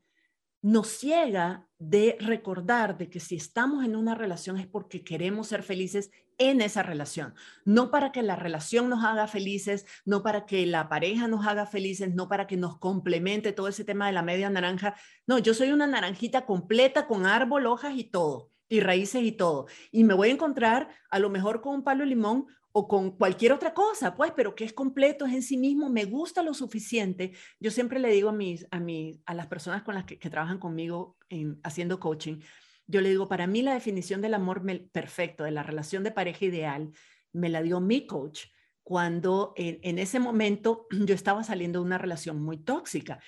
[0.63, 5.63] nos ciega de recordar de que si estamos en una relación es porque queremos ser
[5.63, 10.65] felices en esa relación, no para que la relación nos haga felices, no para que
[10.67, 14.23] la pareja nos haga felices, no para que nos complemente todo ese tema de la
[14.23, 14.95] media naranja.
[15.27, 19.67] No, yo soy una naranjita completa con árbol, hojas y todo, y raíces y todo.
[19.91, 23.17] Y me voy a encontrar a lo mejor con un palo de limón o con
[23.17, 26.55] cualquier otra cosa, pues, pero que es completo, es en sí mismo, me gusta lo
[26.55, 27.33] suficiente.
[27.59, 30.59] Yo siempre le digo a, mis, a, mis, a las personas con las que, trabajan
[30.59, 32.41] conmigo en, haciendo coaching,
[32.89, 36.47] yo le digo, para mí la definición del amor perfecto, de la relación de pareja
[36.47, 36.91] ideal,
[37.33, 38.47] me la dio mi coach
[38.83, 43.21] cuando en, ese momento yo estaba saliendo de una relación muy tóxica.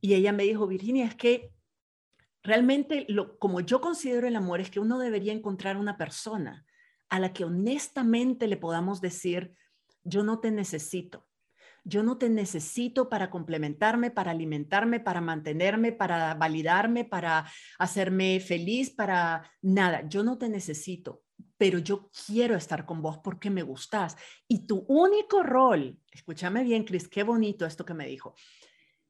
[0.00, 1.52] Y ella me dijo, Virginia, es que
[2.42, 6.64] realmente lo, como yo considero el amor es que uno debería encontrar una persona
[7.10, 9.54] a la que honestamente le podamos decir,
[10.02, 11.26] yo no te necesito.
[11.84, 17.46] Yo no te necesito para complementarme, para alimentarme, para mantenerme, para validarme, para
[17.78, 20.06] hacerme feliz, para nada.
[20.08, 21.22] Yo no te necesito,
[21.56, 24.16] pero yo quiero estar con vos porque me gustas.
[24.46, 28.34] Y tu único rol, escúchame bien, Cris, qué bonito esto que me dijo.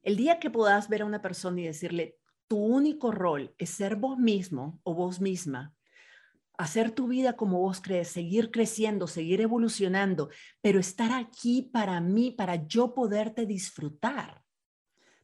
[0.03, 3.97] El día que puedas ver a una persona y decirle, tu único rol es ser
[3.97, 5.75] vos mismo o vos misma,
[6.63, 12.31] hacer tu vida como vos crees, seguir creciendo, seguir evolucionando, pero estar aquí para mí,
[12.31, 14.45] para yo poderte disfrutar,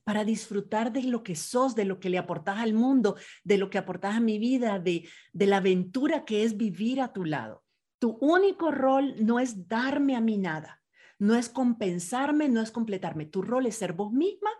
[0.02, 3.70] para disfrutar de lo que sos, de lo que le aportas al mundo, de lo
[3.70, 7.62] que aportas a mi vida, de, de la aventura que es vivir a tu lado.
[8.00, 10.82] Tu único rol no es darme a mí nada,
[11.20, 13.26] no es compensarme, no es completarme.
[13.26, 14.50] Tu rol es ser vos misma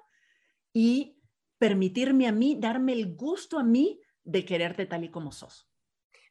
[0.73, 1.19] y
[1.59, 5.68] permitirme a mí, darme el gusto a mí de quererte tal y como sos.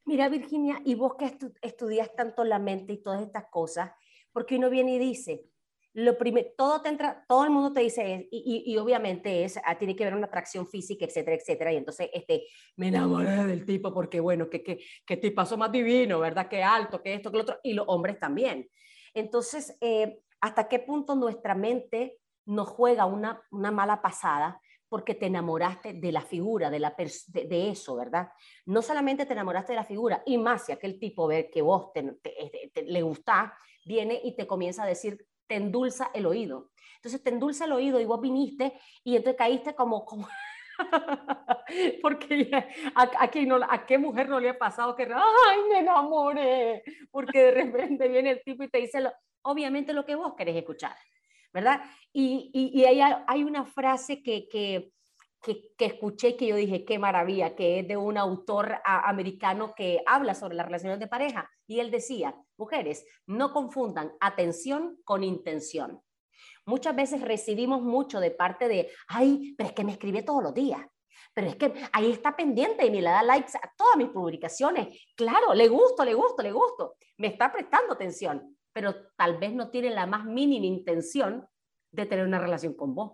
[0.07, 3.91] Mira, Virginia, y vos que estudias tanto la mente y todas estas cosas,
[4.31, 5.49] porque uno viene y dice,
[5.91, 6.15] lo
[6.55, 10.05] todo te entra, todo el mundo te dice, y, y, obviamente es, ah, tiene que
[10.05, 12.45] ver una atracción física, etcétera, etcétera, y entonces, este,
[12.77, 16.47] me enamoré del tipo porque, bueno, que, que, que tipazo más divino, ¿verdad?
[16.47, 18.69] Que alto, que esto, que lo otro, y los hombres también.
[19.13, 25.25] Entonces, eh, ¿hasta qué punto nuestra mente nos juega una, una mala pasada porque te
[25.25, 28.29] enamoraste de la figura, de, la de, eso, ¿verdad?
[28.65, 31.91] No solamente te enamoraste de la figura, y más si aquel tipo ve que vos
[31.93, 36.71] te, le gusta, viene y te comienza a decir, te endulza el oído.
[36.95, 40.05] Entonces te endulza el oído y vos viniste y entonces caíste como...
[40.05, 40.27] como
[42.03, 42.51] porque
[42.93, 47.51] a, no, a qué mujer no le ha pasado que, ay, me enamoré, porque de
[47.51, 50.95] repente viene el tipo y te dice, lo, obviamente lo que vos querés escuchar.
[51.53, 51.81] ¿Verdad?
[52.13, 54.91] Y, y, hay, una frase que, que,
[55.41, 60.33] que, escuché que yo dije, qué maravilla, que es de un autor americano que habla
[60.33, 61.49] sobre las relaciones de pareja.
[61.67, 66.01] Y él decía, mujeres, no confundan atención con intención.
[66.65, 70.53] Muchas veces recibimos mucho de parte de, ay, pero es que me escribe todos los
[70.53, 70.81] días.
[71.33, 74.87] Pero es que ahí está pendiente y me le da likes a todas mis publicaciones.
[75.15, 76.95] Claro, le gusto, le gusto, le gusto.
[77.17, 81.47] Me está prestando atención pero tal vez no tiene la más mínima intención
[81.91, 83.13] de tener una relación con vos.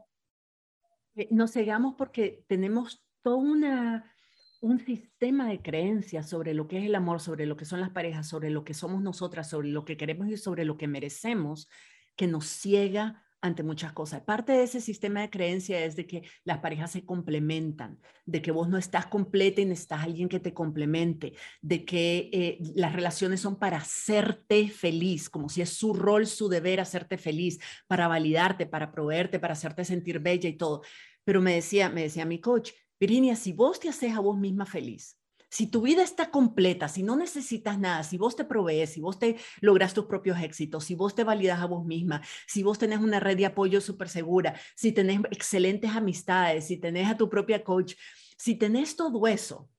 [1.15, 6.95] Eh, nos cegamos porque tenemos todo un sistema de creencias sobre lo que es el
[6.95, 9.95] amor, sobre lo que son las parejas, sobre lo que somos nosotras, sobre lo que
[9.95, 11.69] queremos y sobre lo que merecemos,
[12.17, 14.21] que nos ciega ante muchas cosas.
[14.21, 18.51] Parte de ese sistema de creencia es de que las parejas se complementan, de que
[18.51, 22.93] vos no estás completa y necesitas a alguien que te complemente, de que eh, las
[22.93, 28.08] relaciones son para hacerte feliz, como si es su rol, su deber hacerte feliz, para
[28.08, 30.82] validarte, para proveerte, para hacerte sentir bella y todo.
[31.25, 34.65] Pero me decía, me decía mi coach, Virginia, si vos te haces a vos misma
[34.65, 35.19] feliz,
[35.53, 39.19] si tu vida está completa, si no necesitas nada, si vos te provees, si vos
[39.19, 42.97] te logras tus propios éxitos, si vos te validas a vos misma, si vos tenés
[42.97, 47.63] una red de apoyo súper segura, si tenés excelentes amistades, si tenés a tu propia
[47.63, 47.93] coach,
[48.35, 49.69] si tenés todo eso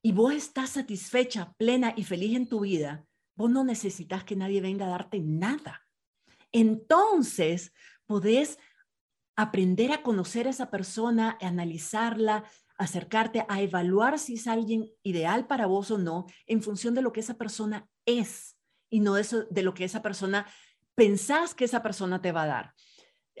[0.00, 3.04] y vos estás satisfecha, plena y feliz en tu vida,
[3.36, 5.86] vos no necesitas que nadie venga a darte nada.
[6.52, 7.74] Entonces,
[8.06, 8.58] podés
[9.36, 12.44] aprender a conocer a esa persona, analizarla,
[12.78, 17.12] acercarte a evaluar si es alguien ideal para vos o no en función de lo
[17.12, 18.56] que esa persona es
[18.88, 20.46] y no de, de lo que esa persona
[20.94, 22.74] pensás que esa persona te va a dar.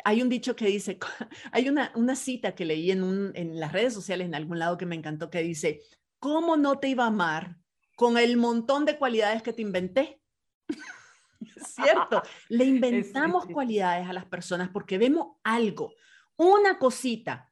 [0.04, 0.98] Hay un dicho que dice,
[1.52, 4.76] hay una, una cita que leí en, un, en las redes sociales en algún lado
[4.76, 5.80] que me encantó que dice,
[6.18, 7.56] ¿cómo no te iba a amar
[7.96, 10.20] con el montón de cualidades que te inventé?
[11.64, 12.22] ¿Cierto?
[12.48, 15.94] Le inventamos cualidades a las personas porque vemos algo,
[16.36, 17.47] una cosita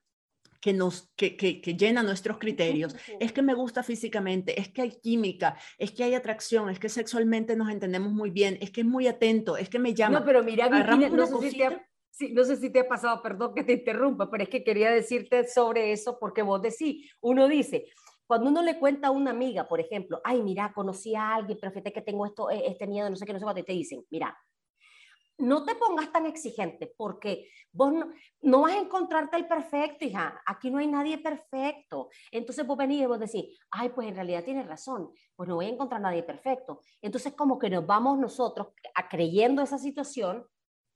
[0.67, 4.83] que nos que, que, que, llena nuestros criterios, es que me gusta físicamente, es que
[4.83, 8.81] hay química, es que hay atracción, es que sexualmente nos entendemos muy bien, es que
[8.81, 10.19] es muy atento, es que me llama.
[10.19, 11.87] No, pero mira, no, sé si te ha,
[12.33, 15.47] no sé si te ha pasado, perdón que te interrumpa, pero es que quería decirte
[15.47, 17.87] sobre eso porque vos decís, uno dice,
[18.27, 21.71] cuando uno le cuenta a una amiga, por ejemplo, ay, mira, conocí a alguien, pero
[21.71, 23.73] fíjate que tengo esto, e, este miedo, no sé qué, no sé cuánto, y te
[23.73, 24.37] dicen, mira,
[25.39, 27.93] no te pongas tan exigente porque vos
[28.41, 30.41] no, vas a encontrarte el perfecto, hija.
[30.47, 32.09] Aquí no hay nadie perfecto.
[32.31, 35.67] Entonces vos venís y vos decís, ay, pues en realidad tienes razón, pues no voy
[35.67, 36.81] a encontrar nadie perfecto.
[37.03, 40.47] Entonces como que nos vamos nosotros a creyendo esa situación,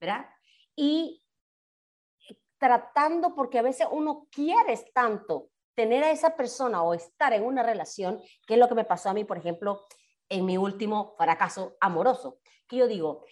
[0.01, 0.27] ¿verdad?
[0.75, 1.23] Y
[2.59, 7.63] tratando, porque a veces uno quiere tanto tener a esa persona o estar en una
[7.63, 9.81] relación, que es lo que me pasó a mí, por ejemplo,
[10.29, 13.25] en mi último fracaso amoroso, que yo digo,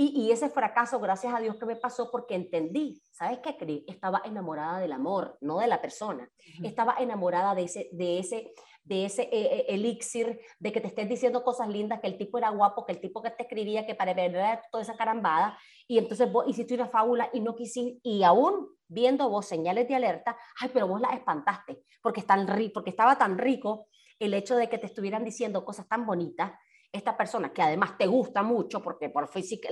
[0.00, 3.84] y, ese fracaso, gracias a Dios que me pasó porque entendí, ¿sabes qué?
[3.88, 6.30] Estaba enamorada del amor, no de la persona.
[6.62, 8.52] Estaba enamorada de ese, de ese,
[8.84, 12.38] de ese eh, eh, elixir, de que te estés diciendo cosas lindas, que el tipo
[12.38, 15.58] era guapo, que el tipo que te escribía, que para ver toda esa carambada.
[15.88, 19.96] Y entonces vos hiciste una fábula y no quisiste, y aún viendo vos señales de
[19.96, 23.88] alerta, ay, pero vos la espantaste, porque, tan porque estaba tan rico
[24.20, 26.52] el hecho de que te estuvieran diciendo cosas tan bonitas
[26.92, 29.68] esta persona que además te gusta mucho, porque por física,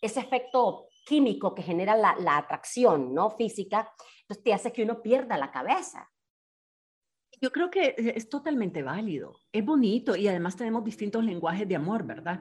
[0.00, 3.30] ese efecto químico que genera la, atracción ¿no?
[3.30, 3.90] física,
[4.22, 6.10] entonces te hace que uno pierda la cabeza.
[7.40, 12.04] Yo creo que es totalmente válido, es bonito y además tenemos distintos lenguajes de amor,
[12.04, 12.40] ¿verdad?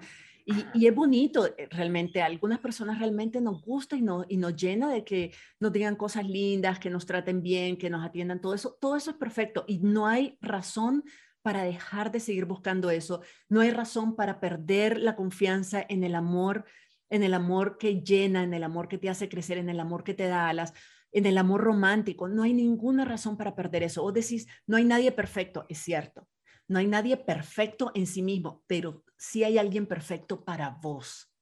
[0.74, 4.56] Y, es bonito, eh, realmente, a algunas personas realmente nos gusta y, no, y nos
[4.56, 8.54] llena de que nos digan cosas lindas, que nos traten bien, que nos atiendan, todo
[8.54, 11.04] eso, todo eso es perfecto y no hay razón
[11.48, 13.22] para dejar de seguir buscando eso.
[13.48, 16.66] No hay razón para perder la confianza en el amor,
[17.10, 20.04] en el amor que llena, en el amor que te hace crecer, en el amor
[20.04, 20.74] que te da alas,
[21.14, 22.28] en el amor romántico.
[22.28, 24.04] No hay ninguna razón para perder eso.
[24.04, 26.28] O decís, no hay nadie perfecto, es cierto.
[26.68, 31.34] No hay nadie perfecto en sí mismo, pero sí hay alguien perfecto para vos.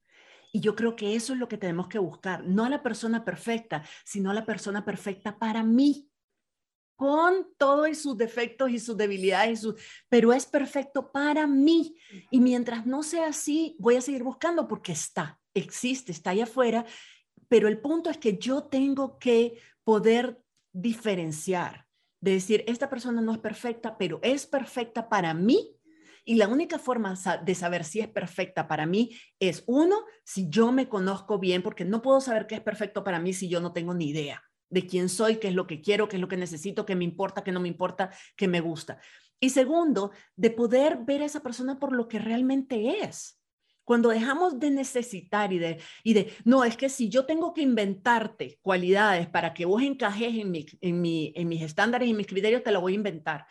[0.54, 3.26] Y yo creo que eso es lo que tenemos que buscar, no a la persona
[3.26, 6.12] perfecta, sino a la persona perfecta para mí
[6.96, 9.76] con todos sus defectos y sus debilidades, sus,
[10.10, 11.96] pero es perfecto para mí.
[12.32, 16.86] Y mientras no sea así, voy a seguir buscando porque está, existe, está ahí afuera,
[17.48, 21.86] pero el punto es que yo tengo que poder diferenciar,
[22.22, 25.72] de decir, esta persona no es perfecta, pero es perfecta para mí.
[26.28, 30.72] Y la única forma de saber si es perfecta para mí es, uno, si yo
[30.72, 33.74] me conozco bien, porque no puedo saber qué es perfecto para mí si yo no
[33.74, 34.44] tengo ni idea
[34.76, 37.06] de quién soy, qué es lo que quiero, qué es lo que necesito, qué me
[37.06, 39.00] importa, qué no me importa, qué me gusta.
[39.40, 43.42] Y segundo, de poder ver a esa persona por lo que realmente es.
[43.86, 47.62] Cuando dejamos de necesitar y de, y de, no, es que si yo tengo que
[47.62, 52.28] inventarte cualidades para que vos encajes en, mi, en, mi, en mis estándares y mis
[52.28, 53.46] criterios, te lo voy a inventar.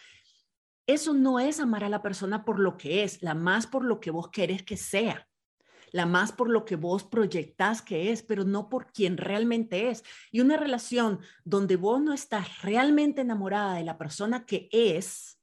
[0.86, 3.98] Eso no es amar a la persona por lo que es, la más por lo
[3.98, 5.26] que vos querés que sea
[5.94, 10.02] la más por lo que vos proyectás que es, pero no por quien realmente es.
[10.32, 15.38] Y una relación donde vos no estás realmente enamorada de la persona que es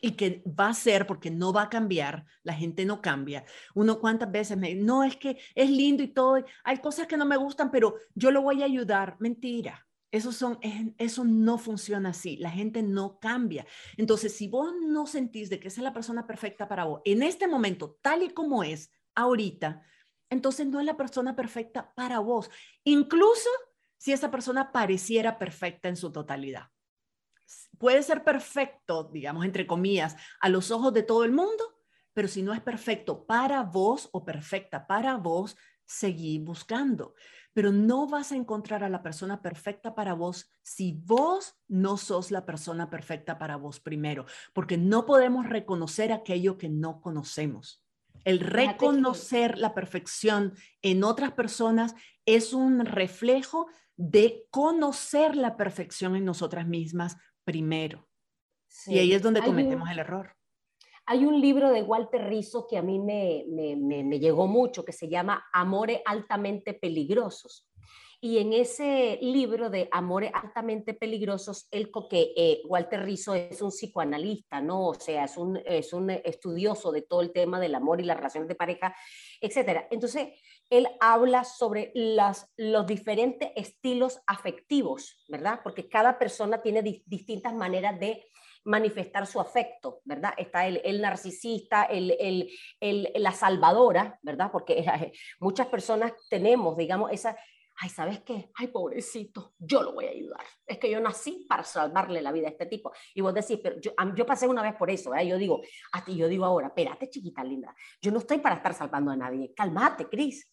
[0.00, 3.46] y que va a ser porque no va a cambiar, la gente no cambia.
[3.74, 7.26] Uno cuántas veces me no, es que es lindo y todo, hay cosas que no
[7.26, 9.16] me gustan, pero yo lo voy a ayudar.
[9.18, 9.84] Mentira.
[10.12, 10.60] Eso, son,
[10.98, 13.66] eso no funciona así, la gente no cambia.
[13.96, 17.48] Entonces, si vos no sentís de que es la persona perfecta para vos, en este
[17.48, 19.82] momento, tal y como es, ahorita,
[20.30, 22.50] entonces no es la persona perfecta para vos,
[22.84, 23.48] incluso
[23.96, 26.70] si esa persona pareciera perfecta en su totalidad.
[27.78, 31.64] Puede ser perfecto, digamos, entre comillas, a los ojos de todo el mundo,
[32.12, 37.14] pero si no es perfecto para vos o perfecta para vos, seguí buscando.
[37.52, 42.30] Pero no vas a encontrar a la persona perfecta para vos si vos no sos
[42.30, 47.83] la persona perfecta para vos primero, porque no podemos reconocer aquello que no conocemos.
[48.24, 51.94] El reconocer la perfección en otras personas
[52.26, 58.08] es un reflejo de conocer la perfección en nosotras mismas primero.
[58.86, 60.34] Y ahí es donde cometemos el error.
[61.06, 65.08] Hay un libro de Walter Rizzo que a mí me, me llegó mucho, que se
[65.08, 67.68] llama Amores altamente peligrosos.
[68.24, 73.68] Y en ese libro de Amores altamente peligrosos, el que eh, Walter Rizzo es un
[73.68, 74.86] psicoanalista, ¿no?
[74.86, 78.16] O sea, es un, es un estudioso de todo el tema del amor y las
[78.16, 78.96] relaciones de pareja,
[79.42, 79.88] etcétera.
[79.90, 85.60] Entonces, él habla sobre las, los diferentes estilos afectivos, ¿verdad?
[85.62, 88.24] Porque cada persona tiene distintas maneras de
[88.64, 90.32] manifestar su afecto, ¿verdad?
[90.38, 92.16] Está el, el narcisista, el,
[92.80, 94.50] el, la salvadora, ¿verdad?
[94.50, 94.82] Porque
[95.40, 97.36] muchas personas tenemos, digamos, esa,
[97.84, 98.50] ay, ¿sabes qué?
[98.54, 100.42] Ay, pobrecito, yo lo voy a ayudar.
[100.66, 102.90] Es que yo nací para salvarle la vida a este tipo.
[103.14, 105.26] Y vos decís, pero yo, pasé una vez por eso, ¿eh?
[105.26, 105.60] yo digo,
[105.92, 109.16] a ti, yo digo ahora, espérate, chiquita linda, yo no estoy para estar salvando a
[109.16, 110.50] nadie, cálmate, Cris.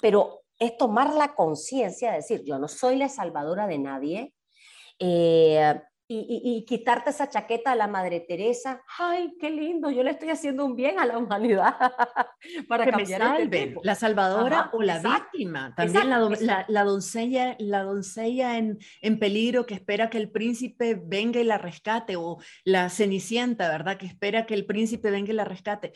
[0.00, 4.34] Pero es tomar la conciencia de decir, yo no soy la salvadora de nadie,
[4.98, 10.30] eh, y, quitarte esa chaqueta a la Madre Teresa, ay, qué lindo, yo le estoy
[10.30, 11.76] haciendo un bien a la humanidad
[12.68, 18.58] para que cambiar este la salvadora o la víctima, también la, la, doncella, la doncella
[18.58, 23.68] en, en, peligro que espera que el príncipe venga y la rescate, o la cenicienta,
[23.70, 23.96] ¿verdad?
[23.96, 25.94] Que espera que el príncipe venga y la rescate.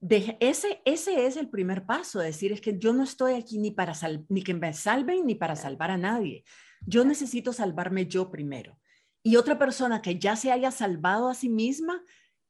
[0.00, 3.72] De, ese, ese es el primer paso, decir, es que yo no estoy aquí ni
[3.72, 3.94] para
[4.28, 6.44] ni que me salven ni para salvar a nadie.
[6.86, 8.78] Yo necesito salvarme yo primero
[9.22, 12.02] y otra persona que ya se haya salvado a sí misma,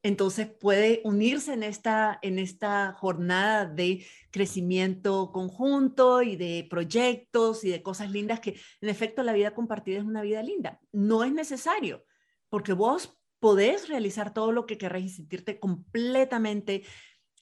[0.02, 7.70] entonces puede unirse en esta, en esta jornada de crecimiento conjunto y de proyectos y
[7.70, 10.80] de cosas lindas que en efecto la vida compartida es una vida linda.
[10.92, 12.04] No es necesario,
[12.48, 16.84] porque vos podés realizar todo lo que querés y sentirte completamente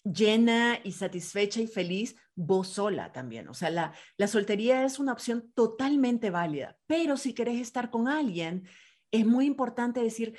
[0.03, 3.49] llena y satisfecha y feliz vos sola también.
[3.49, 8.09] O sea, la, la soltería es una opción totalmente válida, pero si querés estar con
[8.09, 8.67] alguien,
[9.11, 10.37] es muy importante decir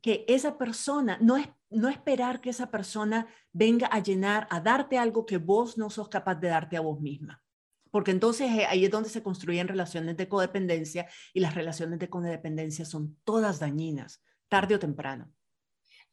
[0.00, 4.98] que esa persona, no, es, no esperar que esa persona venga a llenar, a darte
[4.98, 7.42] algo que vos no sos capaz de darte a vos misma.
[7.90, 12.10] Porque entonces eh, ahí es donde se construyen relaciones de codependencia y las relaciones de
[12.10, 15.32] codependencia son todas dañinas, tarde o temprano.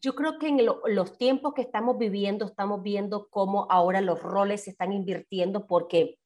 [0.01, 4.63] Yo creo que en los tiempos que estamos viviendo, estamos viendo cómo ahora los roles
[4.63, 6.19] se están invirtiendo porque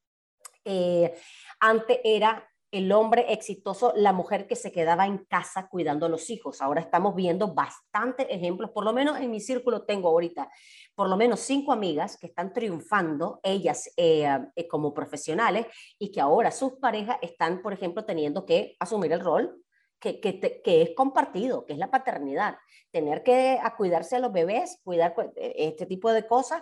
[0.65, 1.13] eh,
[1.59, 6.30] antes era el hombre exitoso, la mujer que se quedaba en casa cuidando a los
[6.30, 6.61] hijos.
[6.61, 10.49] Ahora estamos viendo bastantes ejemplos, por lo menos en mi círculo tengo ahorita
[10.93, 16.20] por lo menos cinco amigas que están triunfando, ellas eh, eh, como profesionales, y que
[16.20, 19.63] ahora sus parejas están, por ejemplo, teniendo que asumir el rol
[19.99, 22.57] que, que, es compartido, que es la paternidad.
[22.91, 26.61] Tener que cuidarse a los bebés, cuidar eh, este tipo de cosas.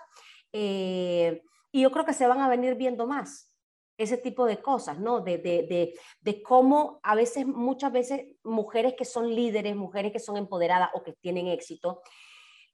[0.51, 3.54] y yo creo que se van a venir viendo más
[3.97, 5.21] ese tipo de cosas, ¿no?
[5.21, 10.19] De, de, de, de, cómo a veces, muchas veces, mujeres que son líderes, mujeres que
[10.19, 12.01] son empoderadas o que tienen éxito,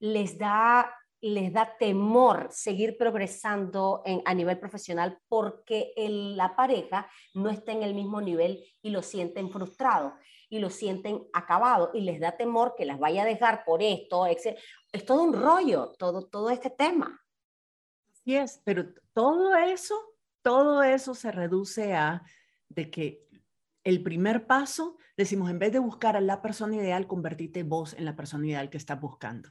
[0.00, 7.50] les da, les da temor seguir progresando en, a nivel profesional porque la pareja no
[7.50, 10.14] está en el mismo nivel y lo sienten frustrado
[10.48, 14.26] y lo sienten acabado y les da temor que las vaya a dejar por esto.
[14.26, 17.20] Es todo un rollo, todo, todo este tema.
[18.10, 20.11] Así es, pero todo eso
[20.42, 22.22] todo eso se reduce a
[22.68, 23.26] de que
[23.84, 28.04] el primer paso, decimos, en vez de buscar a la persona ideal, convertirte vos en
[28.04, 29.50] la persona ideal que estás buscando.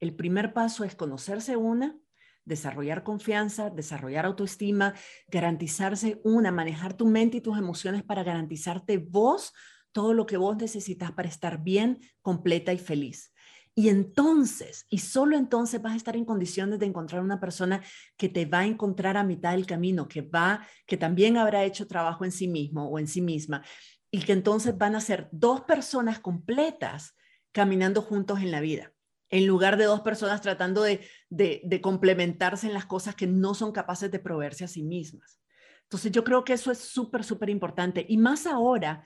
[0.00, 1.98] El primer paso es conocerse una,
[2.44, 4.94] desarrollar confianza, desarrollar autoestima,
[5.28, 9.54] garantizarse una, manejar tu mente y tus emociones para garantizarte vos
[9.92, 13.32] todo lo que vos necesitas para estar bien, completa y feliz.
[13.76, 17.82] Y entonces, y solo entonces vas a estar en condiciones de encontrar una persona
[18.16, 21.88] que te va a encontrar a mitad del camino, que va, que también habrá hecho
[21.88, 23.64] trabajo en sí mismo o en sí misma,
[24.12, 27.16] y que entonces van a ser dos personas completas
[27.50, 28.92] caminando juntos en la vida,
[29.28, 33.72] en lugar de dos personas tratando de, de, complementarse en las cosas que no son
[33.72, 35.40] capaces de proveerse a sí mismas.
[35.82, 38.06] Entonces yo creo que eso es súper, súper importante.
[38.08, 39.04] Y más ahora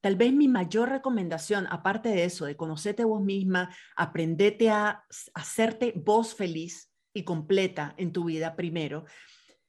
[0.00, 5.92] Tal vez mi mayor recomendación, aparte de eso, de conocerte vos misma, aprendete a hacerte
[5.94, 9.04] vos feliz y completa en tu vida primero.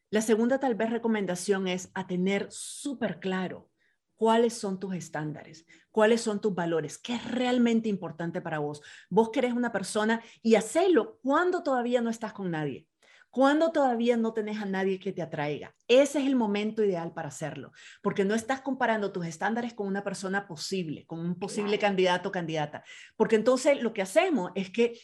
[0.10, 3.70] La segunda tal vez recomendación es a tener súper claro
[4.16, 8.82] cuáles son tus estándares, cuáles son tus valores, qué es realmente importante para vos.
[9.10, 12.88] Vos querés una persona y hacelo cuando todavía no estás con nadie.
[13.32, 17.30] Cuando todavía no tenés a nadie que te atraiga, ese es el momento ideal para
[17.30, 17.72] hacerlo,
[18.02, 22.32] porque no estás comparando tus estándares con una persona posible, con un posible candidato o
[22.34, 22.84] candidata,
[23.16, 25.00] porque entonces lo que hacemos es que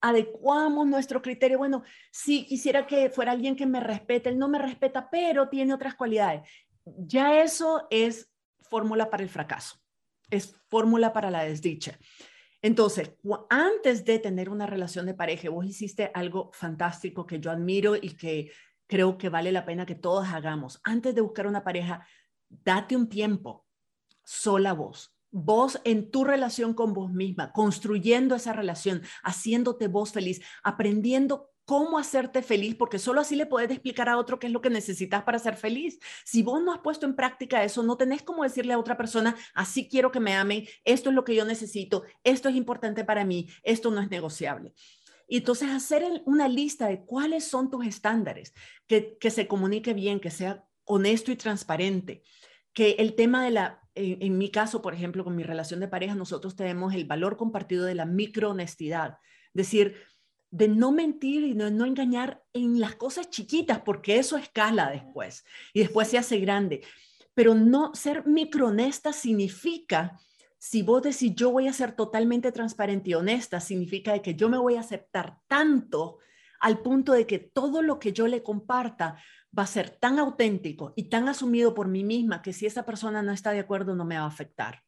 [0.00, 1.58] adecuamos nuestro criterio.
[1.58, 5.72] Bueno, si quisiera que fuera alguien que me respete, él no me respeta, pero tiene
[5.72, 6.50] otras cualidades.
[6.84, 9.76] Ya eso es fórmula para el fracaso,
[10.28, 11.96] es fórmula para la desdicha.
[12.62, 13.12] Entonces,
[13.48, 18.16] antes de tener una relación de pareja, vos hiciste algo fantástico que yo admiro y
[18.16, 18.50] que
[18.86, 20.80] creo que vale la pena que todos hagamos.
[20.84, 22.06] Antes de buscar una pareja,
[22.48, 23.66] date un tiempo
[24.24, 25.16] sola vos.
[25.32, 32.00] Vos en tu relación con vos misma, construyendo esa relación, haciéndote vos feliz, aprendiendo cómo
[32.00, 35.22] hacerte feliz, porque solo así le puedes explicar a otro qué es lo que necesitas
[35.22, 36.00] para ser feliz.
[36.24, 39.36] Si vos no has puesto en práctica eso, no tenés como decirle a otra persona,
[39.54, 43.24] así quiero que me amen, esto es lo que yo necesito, esto es importante para
[43.24, 44.72] mí, esto no es negociable.
[45.28, 48.52] Y entonces hacer una lista de cuáles son tus estándares,
[48.88, 52.24] que, que se comunique bien, que sea honesto y transparente,
[52.72, 56.16] que el tema de la, en, mi caso, por ejemplo, con mi relación de pareja,
[56.16, 59.18] nosotros tenemos el valor compartido de la microhonestidad,
[59.52, 59.94] decir,
[60.50, 65.44] de no mentir y no, no engañar en las cosas chiquitas, porque eso escala después
[65.72, 66.82] y después se hace grande.
[67.34, 70.18] Pero no ser microhonesta significa
[70.60, 74.58] si vos decís yo voy a ser totalmente transparente y honesta, significa que yo me
[74.58, 76.18] voy a aceptar tanto
[76.60, 79.16] al punto de que todo lo que yo le comparta
[79.58, 83.22] va a ser tan auténtico y tan asumido por mí misma que si esa persona
[83.22, 84.82] no está de acuerdo no me va a afectar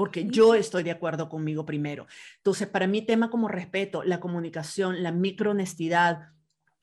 [0.00, 2.06] porque yo estoy de acuerdo conmigo primero.
[2.38, 6.30] Entonces, para mí, tema como respeto, la comunicación, la microhonestidad,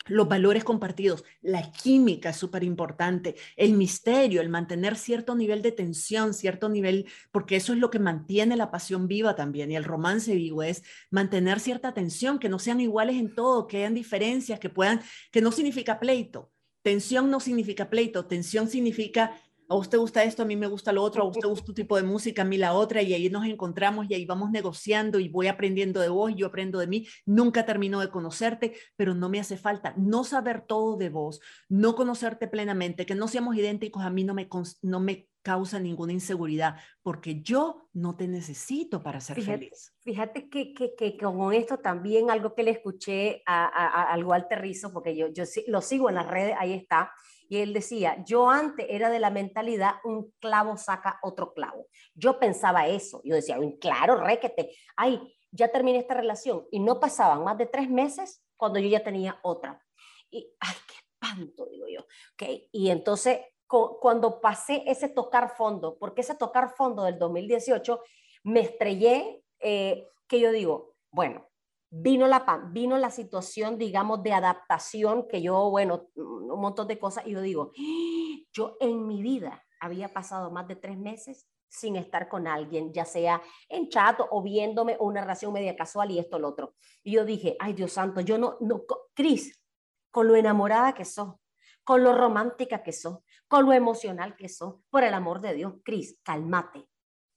[0.05, 5.71] los valores compartidos, la química es súper importante, el misterio, el mantener cierto nivel de
[5.71, 9.83] tensión, cierto nivel, porque eso es lo que mantiene la pasión viva también y el
[9.83, 14.59] romance vivo es mantener cierta tensión, que no sean iguales en todo, que hayan diferencias,
[14.59, 15.01] que puedan,
[15.31, 16.51] que no significa pleito.
[16.83, 21.03] Tensión no significa pleito, tensión significa a usted gusta esto, a mí me gusta lo
[21.03, 23.45] otro, a usted gusta un tipo de música, a mí la otra, y ahí nos
[23.45, 27.65] encontramos y ahí vamos negociando y voy aprendiendo de vos, yo aprendo de mí, nunca
[27.65, 32.47] termino de conocerte, pero no me hace falta no saber todo de vos, no conocerte
[32.47, 34.47] plenamente, que no seamos idénticos, a mí no me,
[34.81, 39.93] no me causa ninguna inseguridad, porque yo no te necesito para ser feliz.
[40.01, 44.59] Fíjate que, que, que, con esto también algo que le escuché a, a, al Walter
[44.59, 47.11] Rizzo, porque yo, yo lo sigo en las redes, ahí está,
[47.49, 51.87] y él decía, yo antes era de la mentalidad, un clavo saca otro clavo.
[52.13, 53.21] Yo pensaba eso.
[53.23, 54.71] Yo decía, claro, réquete.
[54.95, 56.65] Ay, ya terminé esta relación.
[56.71, 59.81] Y no pasaban más de tres meses cuando yo ya tenía otra.
[60.29, 62.05] Y, ay, qué espanto, digo yo.
[62.33, 62.67] ¿Okay?
[62.71, 68.01] Y entonces, cuando pasé ese tocar fondo, porque ese tocar fondo del 2018,
[68.43, 71.47] me estrellé, eh, que yo digo, bueno,
[71.89, 77.25] vino la, vino la situación, digamos, de adaptación, que yo, bueno, un montón de cosas,
[77.25, 77.71] y yo digo,
[78.53, 83.05] yo en mi vida había pasado más de tres meses sin estar con alguien, ya
[83.05, 86.75] sea en chat o viéndome o una relación media casual y esto, lo otro.
[87.03, 88.83] Y yo dije, ay Dios santo, yo no, no,
[89.13, 89.61] Cris,
[90.09, 91.35] con lo enamorada que sos,
[91.83, 95.73] con lo romántica que sos, con lo emocional que sos, por el amor de Dios,
[95.83, 96.87] Cris, cálmate,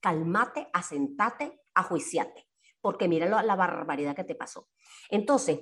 [0.01, 2.50] cálmate, asentate, ajuiciate
[2.81, 4.69] porque mira la barbaridad que te pasó.
[5.11, 5.61] Entonces,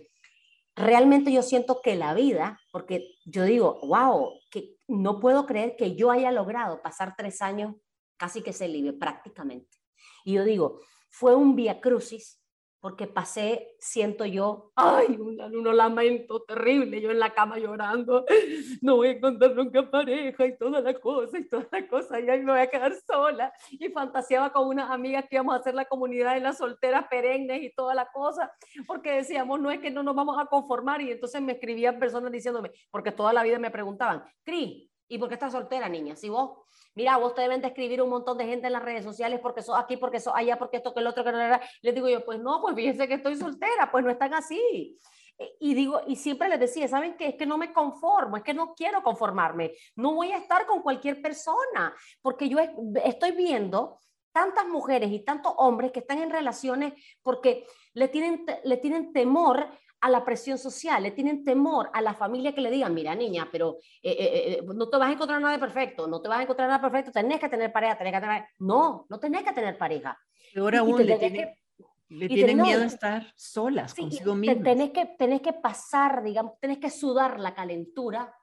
[0.74, 5.96] realmente yo siento que la vida, porque yo digo, wow, que no puedo creer que
[5.96, 7.74] yo haya logrado pasar tres años
[8.16, 9.76] casi que se libre prácticamente.
[10.24, 12.40] Y yo digo, fue un via crucis
[12.80, 18.24] porque pasé, siento yo, ay, un, un, lamento terrible, yo en la cama llorando,
[18.82, 22.28] no voy a encontrar nunca pareja y toda la cosa y toda la cosa, y
[22.28, 23.52] ahí me voy a quedar sola.
[23.72, 27.62] Y fantaseaba con unas amigas que íbamos a hacer la comunidad de las solteras perennes
[27.62, 28.52] y toda la cosa,
[28.86, 32.30] porque decíamos, no es que no nos vamos a conformar, y entonces me escribían personas
[32.30, 36.14] diciéndome, porque toda la vida me preguntaban, Cris, ¿y por qué estás soltera, niña?
[36.14, 36.58] Si vos
[36.98, 39.62] mira, vos te deben de escribir un montón de gente en las redes sociales porque
[39.62, 41.38] sos aquí, porque sos allá, porque esto, que el otro, que no.
[41.80, 44.98] Les digo yo, pues no, pues fíjense que estoy soltera, pues no están así.
[45.38, 47.28] E, y digo, y siempre les decía, ¿saben qué?
[47.28, 50.82] Es que no me conformo, es que no quiero conformarme, no voy a estar con
[50.82, 52.58] cualquier persona, porque yo
[53.04, 54.00] estoy viendo
[54.32, 59.68] tantas mujeres y tantos hombres que están en relaciones porque le tienen, le tienen temor
[60.00, 63.48] a la presión social, le tienen temor a la familia que le digan, mira niña,
[63.50, 66.42] pero eh, eh, eh, no te vas a encontrar nada perfecto, no te vas a
[66.42, 68.44] encontrar nada perfecto, tenés que tener pareja, tenés que tener...
[68.58, 70.18] No, no tenés que tener pareja.
[70.56, 74.64] Ahora aún le, tienen miedo a estar solas consigo mismas.
[74.64, 78.34] Tenés que, tenés que pasar, digamos, tenés que sudar la calentura,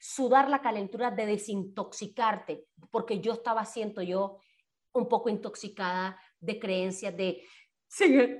[0.00, 4.38] sudar la calentura de desintoxicarte, porque yo estaba, siento yo,
[4.92, 7.42] un poco intoxicada de creencias de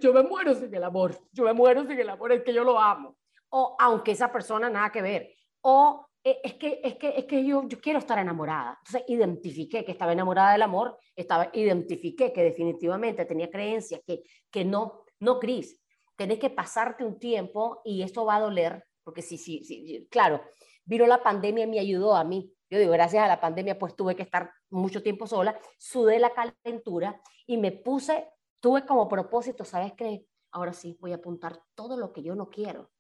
[0.01, 2.65] yo me muero sin el amor, yo me muero sin el amor, es que yo
[2.65, 3.17] lo amo.
[3.51, 5.35] O aunque esa persona nada que ver.
[5.61, 8.79] O eh, es que, es que, es que yo, yo quiero estar enamorada.
[8.79, 14.65] Entonces identifiqué que estaba enamorada del amor, estaba, identifiqué que definitivamente tenía creencias que, que
[14.65, 15.79] no, no, Cris,
[16.17, 20.41] tenés que pasarte un tiempo y esto va a doler, porque sí, sí, sí, claro,
[20.85, 22.51] vino la pandemia y me ayudó a mí.
[22.71, 26.33] Yo digo, gracias a la pandemia pues tuve que estar mucho tiempo sola, sudé la
[26.33, 28.27] calentura y me puse
[28.65, 30.25] tuve como propósito, ¿sabes qué?
[30.51, 32.91] Ahora sí, voy a apuntar todo lo que yo no quiero,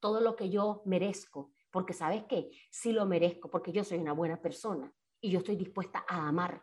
[0.00, 2.48] todo lo que yo merezco, porque ¿sabes qué?
[2.70, 4.90] Sí lo merezco, porque yo soy una buena persona
[5.20, 6.62] y yo estoy dispuesta a amar.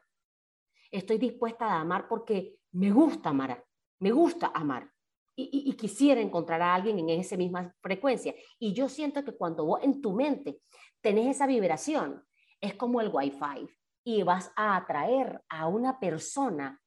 [0.89, 3.63] Estoy dispuesta a amar porque me gusta amar,
[3.99, 4.91] me gusta amar.
[5.35, 8.33] Y, quisiera encontrar a alguien en esa misma frecuencia.
[8.57, 10.59] Y yo siento que cuando vos en tu mente
[11.01, 12.25] tenés esa vibración,
[12.59, 13.69] es como el wifi
[14.03, 16.82] y vas a atraer a una persona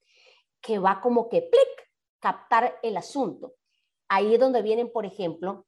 [0.61, 3.55] que va como que plic, captar el asunto.
[4.09, 5.67] Ahí es donde vienen, por ejemplo,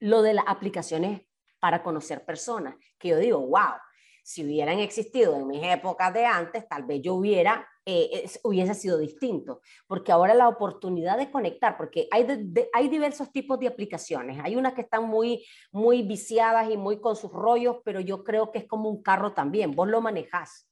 [0.00, 1.22] lo de las aplicaciones
[1.58, 3.74] para conocer personas, que yo digo, wow,
[4.22, 8.98] si hubieran existido en mis épocas de antes, tal vez yo hubiera, eh, hubiese sido
[8.98, 12.26] distinto, porque ahora la oportunidad de conectar, porque hay,
[12.72, 17.14] hay diversos tipos de aplicaciones, hay unas que están muy, muy viciadas y muy con
[17.14, 20.68] sus rollos, pero yo creo que es como un carro también, vos lo manejás.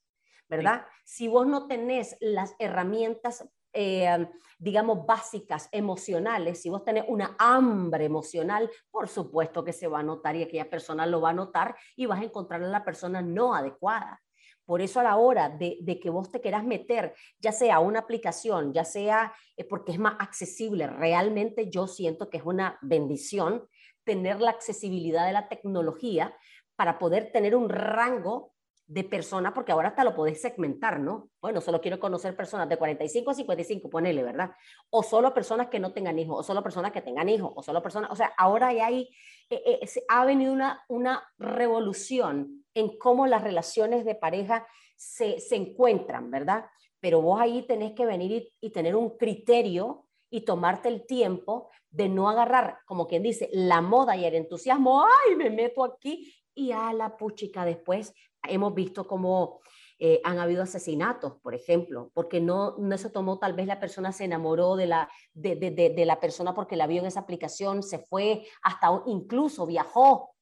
[0.48, 0.86] ¿Verdad?
[1.04, 8.04] Si vos no tenés las herramientas eh, digamos, básicas emocionales, si vos tenés una hambre
[8.04, 11.76] emocional, por supuesto que se va a notar y aquella persona lo va a notar
[11.96, 14.22] y vas a encontrar a la persona no adecuada.
[14.64, 18.72] Por eso a la hora de, que vos te quieras meter, ya sea una aplicación,
[18.72, 23.68] ya sea eh, porque es más accesible, realmente yo siento que es una bendición
[24.04, 26.34] tener la accesibilidad de la tecnología
[26.76, 28.53] para poder tener un rango
[28.86, 31.30] de personas, porque ahora hasta lo podés segmentar, ¿no?
[31.40, 34.52] Bueno, solo quiero conocer personas de 45 a 55, ponele, ¿verdad?
[34.90, 37.82] O solo personas que no tengan hijos, o solo personas que tengan hijos, o solo
[37.82, 39.08] personas, o sea, ahora ya hay,
[39.48, 44.66] eh, eh, ha venido una, una revolución en cómo las relaciones de pareja
[44.96, 46.66] se, se encuentran, ¿verdad?
[47.00, 51.70] Pero vos ahí tenés que venir y, y tener un criterio y tomarte el tiempo
[51.90, 56.34] de no agarrar, como quien dice, la moda y el entusiasmo, ay, me meto aquí
[56.54, 58.12] y a la puchica después
[58.48, 59.60] hemos visto cómo
[59.98, 64.10] eh, han habido asesinatos, por ejemplo, porque no, no se tomó, tal vez la persona
[64.12, 67.82] se enamoró de la, de, de, de, la persona porque la vio en esa aplicación,
[67.82, 70.34] se fue, hasta incluso viajó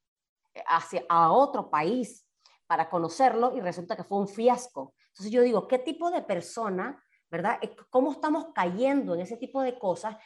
[0.67, 2.27] hacia, a otro país
[2.67, 4.95] para conocerlo y resulta que fue un fiasco.
[5.09, 7.59] Entonces yo digo, ¿qué tipo de persona, verdad?
[7.91, 10.17] ¿Cómo estamos cayendo en ese tipo de cosas?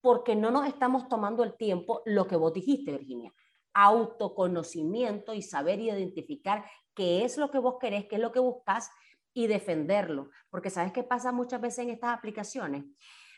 [0.00, 3.32] Porque no nos estamos tomando el tiempo, lo que vos dijiste, Virginia,
[3.72, 6.64] autoconocimiento y saber identificar
[6.94, 8.90] qué es lo que vos querés, qué es lo que buscas
[9.32, 10.30] y defenderlo.
[10.50, 12.84] Porque sabes qué pasa muchas veces en estas aplicaciones.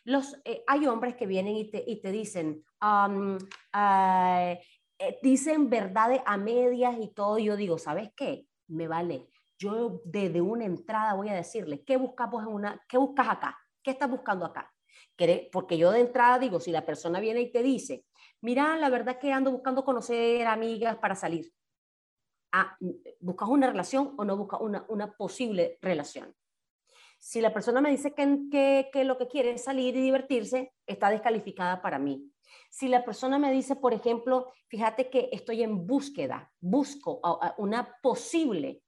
[0.04, 2.64] Los, eh, hay hombres que vienen y te, y te dicen,
[3.74, 4.60] eh,
[5.22, 7.38] dicen verdades a medias y todo.
[7.38, 8.46] yo digo, ¿sabes qué?
[8.68, 9.28] Me vale.
[9.58, 13.58] Yo desde una entrada voy a decirle, ¿qué buscas en una, qué buscas acá?
[13.82, 14.72] ¿Qué estás buscando acá?
[15.50, 18.04] Porque yo de entrada digo, si la persona viene y te dice,
[18.42, 21.52] mira, la verdad que ando buscando conocer amigas para salir.
[23.20, 26.34] ¿Buscas una relación o no buscas una, posible relación?
[27.18, 31.82] Si la persona me dice que, lo que quiere es salir y divertirse, está descalificada
[31.82, 32.30] para mí.
[32.70, 37.20] Si la persona me dice, por ejemplo, fíjate que estoy en búsqueda, busco
[37.58, 38.82] una posible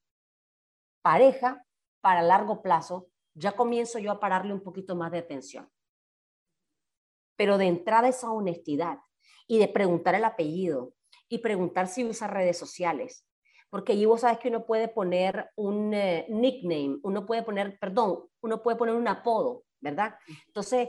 [1.02, 1.64] pareja
[2.00, 5.70] para largo plazo, ya comienzo yo a pararle un poquito más de atención.
[7.36, 8.98] Pero de entrada esa honestidad
[9.46, 10.94] y de preguntar el apellido
[11.28, 13.27] y preguntar si usa redes sociales
[13.70, 18.24] porque allí vos sabes que uno puede poner un eh, nickname, uno puede poner, perdón,
[18.40, 20.16] uno puede poner un apodo, ¿verdad?
[20.46, 20.88] Entonces,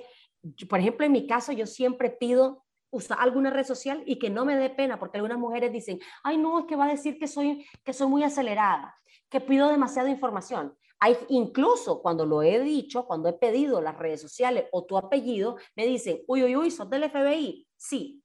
[0.69, 4.45] por ejemplo, en mi caso, yo siempre pido usar alguna red social y que no
[4.45, 7.27] me dé pena, porque algunas mujeres dicen, ay, no, es que va a decir que
[7.27, 8.95] soy, que soy muy acelerada,
[9.29, 10.75] que pido demasiada información.
[11.01, 15.57] Hay, incluso cuando lo he dicho, cuando he pedido las redes sociales o tu apellido,
[15.75, 17.65] me dicen, uy, uy, uy, sos del FBI.
[17.77, 18.18] Sí,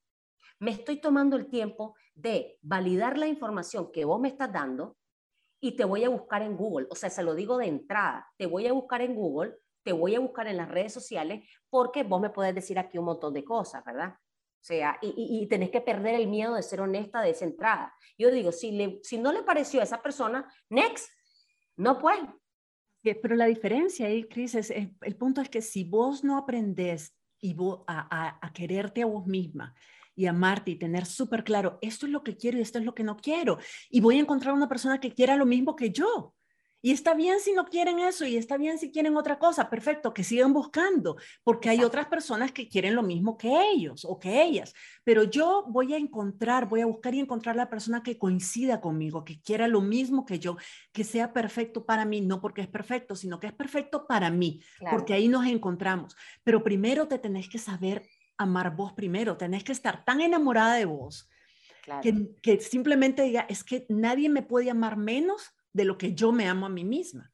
[0.65, 4.97] me estoy tomando el tiempo de validar la información que vos me estás dando
[5.61, 6.87] y te voy a buscar en Google.
[6.91, 10.15] O sea, se lo digo de entrada, te voy a buscar en Google, te voy
[10.15, 13.45] a buscar en las redes sociales porque vos me podés decir aquí un montón de
[13.45, 14.15] cosas, ¿verdad?
[14.15, 17.95] O sea, y, tenés que perder el miedo de ser honesta de esa entrada.
[18.17, 21.11] Yo digo, si, le, si no le pareció a esa persona, next,
[21.77, 22.27] no puede.
[23.03, 27.53] Pero la diferencia ahí, Cris, es, el punto es que si vos no aprendés y
[27.53, 29.75] vos a, a quererte a vos misma,
[30.17, 32.95] y amarte y tener súper claro, esto es lo que quiero y esto es lo
[32.95, 33.59] que no quiero.
[33.91, 36.35] Y voy a encontrar una persona que quiera lo mismo que yo.
[36.85, 40.13] Y está bien si no quieren eso y está bien si quieren otra cosa, perfecto,
[40.13, 44.43] que sigan buscando, porque hay otras personas que quieren lo mismo que ellos o que
[44.43, 44.75] ellas.
[45.03, 49.25] Pero yo voy a encontrar, voy a buscar y encontrar la persona que coincida conmigo,
[49.25, 50.59] que quiera lo mismo que yo,
[50.93, 54.61] que sea perfecto para mí, no porque es perfecto, sino que es perfecto para mí,
[54.91, 56.15] porque ahí nos encontramos.
[56.43, 58.03] Pero primero te tenés que saber
[58.37, 61.29] amar vos primero, tenés que estar tan enamorada de vos
[62.43, 66.49] que, simplemente diga, es que nadie me puede amar menos de lo que yo me
[66.49, 67.31] amo a mí misma.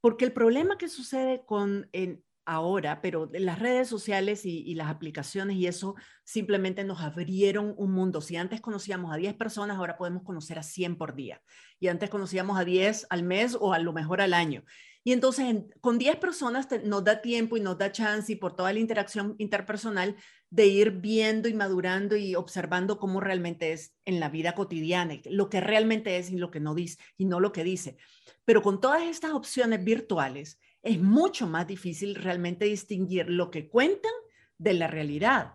[0.00, 4.88] Porque el problema que sucede con en, ahora, pero las redes sociales y, y, las
[4.88, 8.20] aplicaciones y eso simplemente nos abrieron un mundo.
[8.20, 11.42] Si antes conocíamos a 10 personas, ahora podemos conocer a 100 por día.
[11.78, 14.64] Y antes conocíamos a 10 al mes o a lo mejor al año.
[15.08, 18.74] Y entonces con 10 personas nos da tiempo y nos da chance y por toda
[18.74, 20.16] la interacción interpersonal
[20.50, 25.48] de ir viendo y madurando y observando cómo realmente es en la vida cotidiana, lo
[25.48, 27.96] que realmente es y lo que no dice y no lo que dice.
[28.44, 34.12] Pero con todas estas opciones virtuales es mucho más difícil realmente distinguir lo que cuentan
[34.58, 35.54] de la realidad.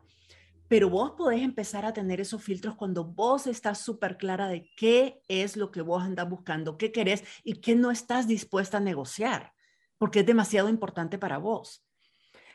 [0.68, 5.22] Pero vos podés empezar a tener esos filtros cuando vos estás súper clara de qué
[5.28, 9.54] es lo que vos andas buscando, qué querés y qué no estás dispuesta a negociar,
[9.98, 11.86] porque es demasiado importante para vos.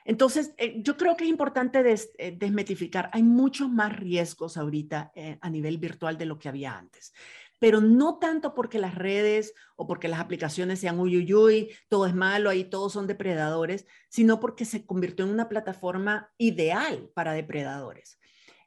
[0.05, 1.85] Entonces, eh, yo creo que es importante
[2.19, 3.11] eh, desmetificar.
[3.13, 7.13] Hay muchos más riesgos ahorita eh, a nivel virtual de lo que había antes
[7.59, 12.51] pero no tanto porque las redes o porque las aplicaciones sean uy, todo es malo,
[12.51, 18.19] ahí todos son depredadores, sino porque se convirtió en una plataforma ideal para depredadores.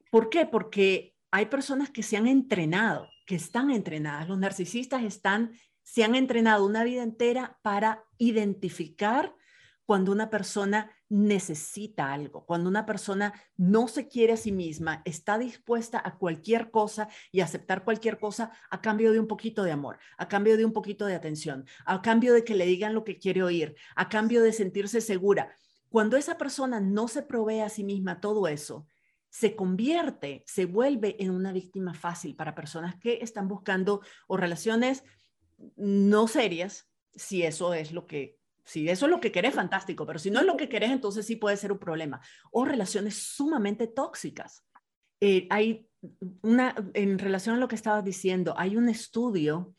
[0.09, 0.45] ¿Por qué?
[0.45, 4.27] Porque hay personas que se han entrenado, que están entrenadas.
[4.27, 9.33] Los narcisistas están, se han entrenado una vida entera para identificar
[9.85, 15.37] cuando una persona necesita algo, cuando una persona no se quiere a sí misma, está
[15.37, 19.99] dispuesta a cualquier cosa y aceptar cualquier cosa a cambio de un poquito de amor,
[20.17, 23.19] a cambio de un poquito de atención, a cambio de que le digan lo que
[23.19, 25.53] quiere oír, a cambio de sentirse segura.
[25.89, 28.87] Cuando esa persona no se provee a sí misma todo eso,
[29.29, 35.03] se convierte, se vuelve en una víctima fácil para personas que están buscando o relaciones
[35.75, 40.19] no serias, si eso es lo que si eso es lo que querés, fantástico, pero
[40.19, 42.21] si no es lo que querés, entonces sí puede ser un problema.
[42.51, 44.63] O relaciones sumamente tóxicas.
[45.19, 45.87] Eh, hay
[46.41, 49.75] una, en relación a lo que estabas diciendo, hay un estudio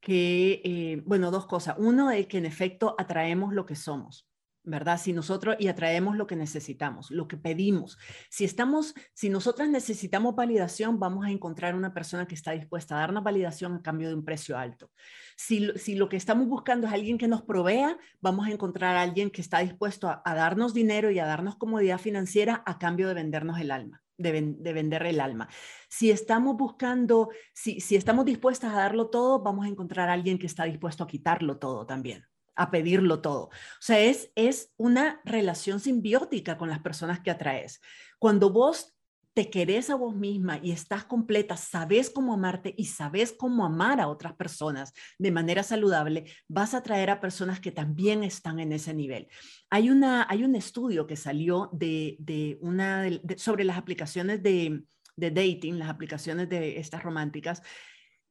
[0.00, 1.76] que, eh, bueno, dos cosas.
[1.78, 4.28] Uno es que en efecto atraemos lo que somos.
[4.66, 4.98] ¿Verdad?
[5.00, 7.98] Si nosotros y atraemos lo que necesitamos, lo que pedimos.
[8.28, 13.00] Si estamos, si nosotras necesitamos validación, vamos a encontrar una persona que está dispuesta a
[13.00, 14.90] darnos validación a cambio de un precio alto.
[15.36, 19.02] Si, si lo que estamos buscando es alguien que nos provea, vamos a encontrar a
[19.02, 23.14] alguien que está dispuesto a, darnos dinero y a darnos comodidad financiera a cambio de
[23.14, 24.02] vendernos el alma.
[24.18, 25.46] De, de, vender el alma.
[25.90, 30.38] Si estamos buscando, si, si estamos dispuestas a darlo todo, vamos a encontrar a alguien
[30.38, 32.24] que está dispuesto a quitarlo todo también
[32.56, 33.44] a pedirlo todo.
[33.44, 33.50] O
[33.80, 37.80] sea, es, es una relación simbiótica con las personas que atraes.
[38.18, 38.96] Cuando vos
[39.36, 44.00] te querés a vos misma y estás completa, sabes cómo amarte y sabes cómo amar
[44.00, 48.72] a otras personas de manera saludable, vas a atraer a personas que también están en
[48.72, 49.28] ese nivel.
[49.68, 54.84] Hay, una, hay un estudio que salió de, de una, sobre las aplicaciones de,
[55.16, 57.60] de dating, las aplicaciones de estas románticas,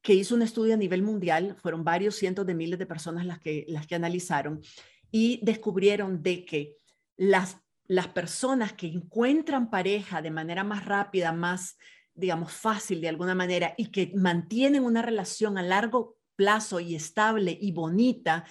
[0.06, 3.40] que hizo un estudio a nivel mundial, fueron varios cientos de miles de personas las
[3.40, 4.62] que, las que analizaron
[5.10, 6.76] y descubrieron de que
[7.16, 7.56] las,
[7.88, 11.76] las personas que encuentran pareja de manera más rápida, más,
[12.14, 17.58] digamos, fácil de alguna manera y que mantienen una relación a largo plazo y estable
[17.60, 18.44] y bonita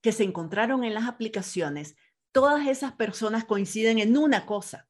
[0.00, 1.96] que se encontraron en las aplicaciones,
[2.30, 4.86] todas esas personas coinciden en una cosa.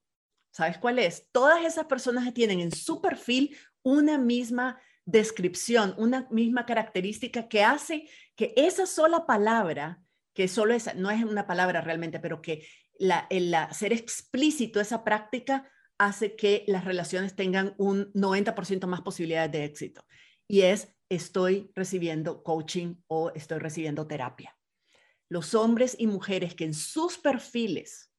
[0.51, 1.31] ¿Sabes cuál es?
[1.33, 8.09] Todas esas personas tienen en su perfil una misma descripción, una misma característica que hace
[8.36, 10.03] que esa sola palabra,
[10.34, 12.66] que solo esa, no es una palabra realmente, pero que
[12.98, 19.53] la, el ser explícito esa práctica hace que las relaciones tengan un 90% más posibilidades
[19.53, 20.05] de éxito.
[20.48, 24.57] Y es, estoy recibiendo coaching o estoy recibiendo terapia.
[25.28, 28.11] Los hombres y mujeres que en sus perfiles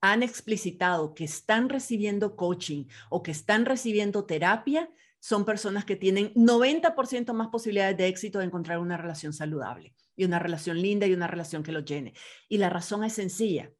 [0.00, 4.88] han explicitado que están recibiendo coaching o que están recibiendo terapia,
[5.20, 10.24] son personas que tienen 90% más posibilidades de éxito de encontrar una relación saludable y
[10.24, 12.14] una relación linda y una relación que lo llene.
[12.48, 13.72] Y la razón es sencilla.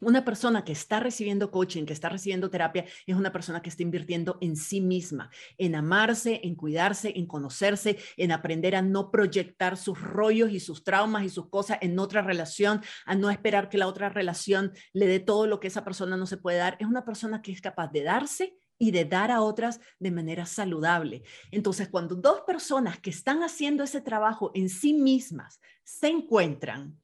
[0.00, 3.82] Una persona que está recibiendo coaching, que está recibiendo terapia, es una persona que está
[3.82, 9.76] invirtiendo en sí misma, en amarse, en cuidarse, en conocerse, en aprender a no proyectar
[9.76, 13.78] sus rollos y sus traumas y sus cosas en otra relación, a no esperar que
[13.78, 16.76] la otra relación le dé todo lo que esa persona no se puede dar.
[16.78, 20.46] Es una persona que es capaz de darse y de dar a otras de manera
[20.46, 21.22] saludable.
[21.50, 26.98] Entonces, cuando dos personas que están haciendo ese trabajo en sí mismas se encuentran,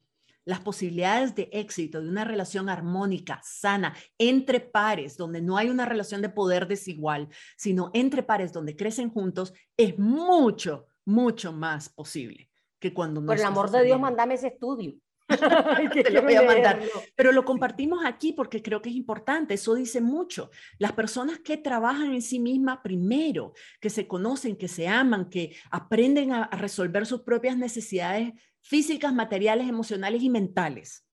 [0.45, 5.85] las posibilidades de éxito de una relación armónica, sana, entre pares, donde no hay una
[5.85, 12.49] relación de poder desigual, sino entre pares donde crecen juntos, es mucho, mucho más posible
[12.79, 13.27] que cuando no.
[13.27, 14.93] Por el amor de Dios, mandame ese estudio.
[16.03, 16.81] Te lo voy a mandar.
[17.15, 19.53] Pero lo compartimos aquí porque creo que es importante.
[19.53, 20.51] Eso dice mucho.
[20.77, 25.55] Las personas que trabajan en sí mismas primero, que se conocen, que se aman, que
[25.71, 31.04] aprenden a resolver sus propias necesidades físicas, materiales, emocionales y mentales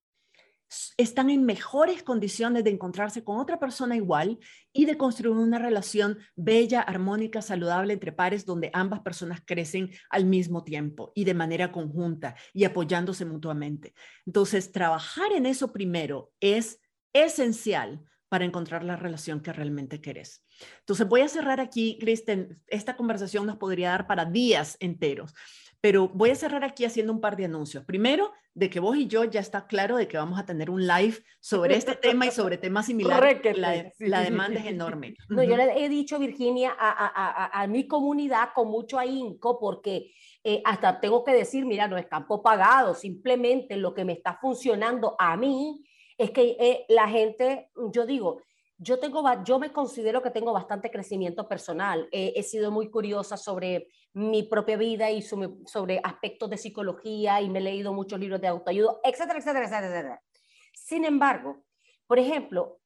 [0.97, 4.39] están en mejores condiciones de encontrarse con otra persona igual
[4.71, 10.25] y de construir una relación bella, armónica, saludable entre pares donde ambas personas crecen al
[10.25, 13.93] mismo tiempo y de manera conjunta y apoyándose mutuamente.
[14.25, 16.79] Entonces, trabajar en eso primero es
[17.13, 20.43] esencial para encontrar la relación que realmente querés.
[20.79, 22.59] Entonces, voy a cerrar aquí, Kristen.
[22.67, 25.35] Esta conversación nos podría dar para días enteros,
[25.83, 27.83] pero voy a cerrar aquí haciendo un par de anuncios.
[27.83, 30.87] Primero, de que vos y yo ya está claro de que vamos a tener un
[30.87, 33.41] live sobre este tema y sobre temas similares.
[33.57, 35.13] La, la, demanda es enorme.
[35.27, 40.13] No, yo le he dicho, Virginia, a, a, a, mi comunidad con mucho ahínco, porque
[40.41, 44.37] eh, hasta tengo que decir, mira, no es campo pagado, simplemente lo que me está
[44.39, 45.83] funcionando a mí
[46.17, 48.41] es que eh, la gente, yo digo,
[48.83, 52.07] yo, tengo, yo me considero que tengo bastante crecimiento personal.
[52.11, 57.59] he sido muy curiosa sobre mi propia vida y sobre aspectos de psicología y me
[57.59, 60.21] he leído muchos libros de autoayuda, etcétera, etcétera, etcétera.
[60.73, 61.63] Sin embargo,
[62.05, 62.79] por ejemplo,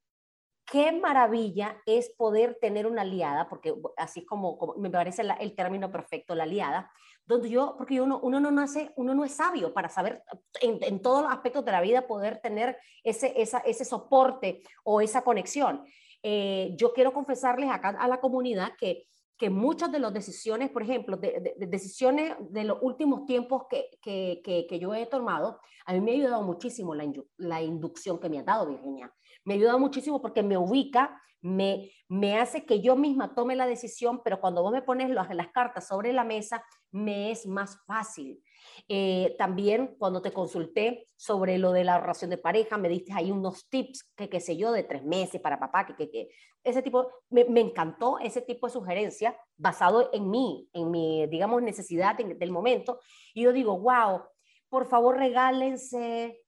[0.72, 5.92] qué maravilla es poder tener una aliada, porque así es como, me parece el término
[5.92, 6.92] perfecto, la aliada,
[7.28, 10.24] donde yo, porque uno, uno no nace, uno no es sabio para saber
[10.62, 15.02] en, en todos los aspectos de la vida poder tener ese, esa, ese soporte o
[15.02, 15.84] esa conexión.
[16.24, 19.08] Eh, yo quiero confesarles acá a la comunidad que,
[19.38, 24.42] que muchas de las decisiones, por ejemplo, de, decisiones de los últimos tiempos que, que,
[24.68, 28.40] que, yo he tomado, a mí me ha ayudado muchísimo la, la inducción que me
[28.40, 29.14] ha dado Virginia.
[29.44, 33.68] Me ha ayudado muchísimo porque me ubica me, me hace que yo misma tome la
[33.68, 37.78] decisión, pero cuando vos me pones las, las cartas sobre la mesa, me es más
[37.86, 38.42] fácil.
[38.88, 43.32] Eh, también cuando te consulté sobre lo de la relación de pareja, me diste ahí
[43.32, 46.30] unos tips, que qué sé yo, de tres meses para papá, que, que, que
[46.64, 51.62] ese tipo, me, me, encantó ese tipo de sugerencia basado en mí, en mi, digamos,
[51.62, 53.00] necesidad del momento.
[53.34, 54.24] Y yo digo, wow,
[54.70, 56.44] por favor regálense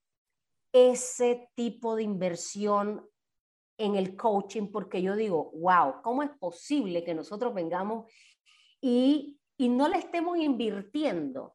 [0.72, 3.08] ese tipo de inversión
[3.78, 8.12] en el coaching porque yo digo, wow, ¿cómo es posible que nosotros vengamos
[8.80, 11.54] y, y no le estemos invirtiendo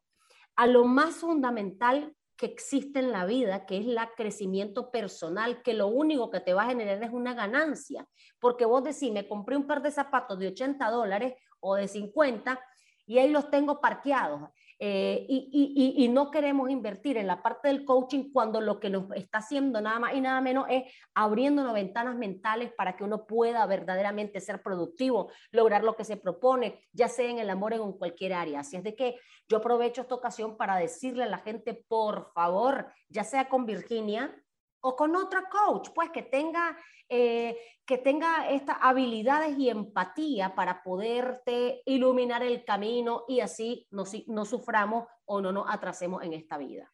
[0.54, 5.74] a lo más fundamental que existe en la vida, que es el crecimiento personal, que
[5.74, 8.06] lo único que te va a generar es una ganancia.
[8.38, 12.60] Porque vos decís, me compré un par de zapatos de 80 dólares o de 50
[13.06, 14.50] y ahí los tengo parqueados.
[14.78, 19.38] Eh, y, no queremos invertir en la parte del coaching cuando lo que nos está
[19.38, 20.84] haciendo nada más y nada menos es
[21.14, 26.80] abriéndonos ventanas mentales para que uno pueda verdaderamente ser productivo, lograr lo que se propone,
[26.92, 28.60] ya sea en el amor o en cualquier área.
[28.60, 32.92] Así es de que yo aprovecho esta ocasión para decirle a la gente, por favor,
[33.08, 34.34] ya sea con Virginia,
[34.86, 36.78] o con otra coach, pues que tenga,
[37.08, 44.04] eh, que tenga estas habilidades y empatía para poderte iluminar el camino y así no,
[44.26, 46.92] no suframos o no nos atrasemos en esta vida.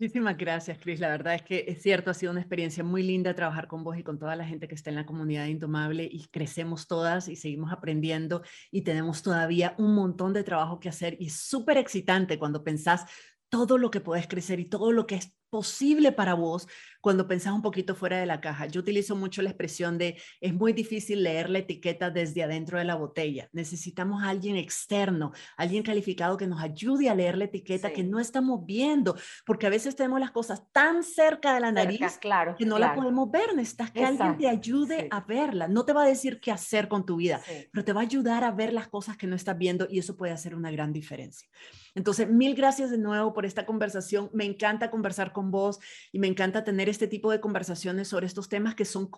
[0.00, 1.00] Muchísimas gracias, Cris.
[1.00, 3.96] La verdad es que es cierto, ha sido una experiencia muy linda trabajar con vos
[3.98, 7.34] y con toda la gente que está en la comunidad Indomable y crecemos todas y
[7.34, 12.38] seguimos aprendiendo y tenemos todavía un montón de trabajo que hacer y es súper excitante
[12.38, 13.06] cuando pensás
[13.48, 16.66] todo lo que puedes crecer y todo lo que es posible para vos
[17.00, 18.66] cuando pensás un poquito fuera de la caja.
[18.66, 22.84] Yo utilizo mucho la expresión de es muy difícil leer la etiqueta desde adentro de
[22.84, 23.48] la botella.
[23.52, 28.18] Necesitamos a alguien externo, alguien calificado que nos ayude a leer la etiqueta que no
[28.18, 32.66] estamos viendo, porque a veces tenemos las cosas tan cerca de la nariz claro, que
[32.66, 33.54] no la podemos ver.
[33.54, 35.68] Necesitas que alguien te ayude a verla.
[35.68, 37.40] No te va a decir qué hacer con tu vida,
[37.72, 40.16] pero te va a ayudar a ver las cosas que no estás viendo y eso
[40.16, 41.48] puede hacer una gran diferencia.
[41.94, 44.30] Entonces, mil gracias de nuevo por esta conversación.
[44.32, 45.78] Me encanta conversar con vos
[46.12, 49.10] y me encanta tener este tipo de conversaciones sobre estos temas que son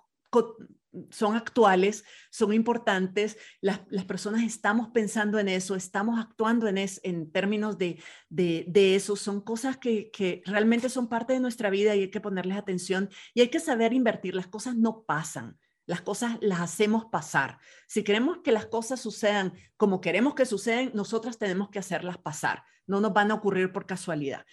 [1.10, 7.78] son actuales, son importantes, las, personas estamos pensando en eso, estamos actuando en, en términos
[7.78, 12.10] de, de, eso, son cosas que, que, realmente son parte de nuestra vida y hay
[12.10, 16.60] que ponerles atención y hay que saber invertir, las cosas no pasan, las cosas las
[16.60, 17.58] hacemos pasar.
[17.86, 22.64] Si queremos que las cosas sucedan como queremos que sucedan, nosotras tenemos que hacerlas pasar,
[22.86, 24.44] no nos van a ocurrir por casualidad.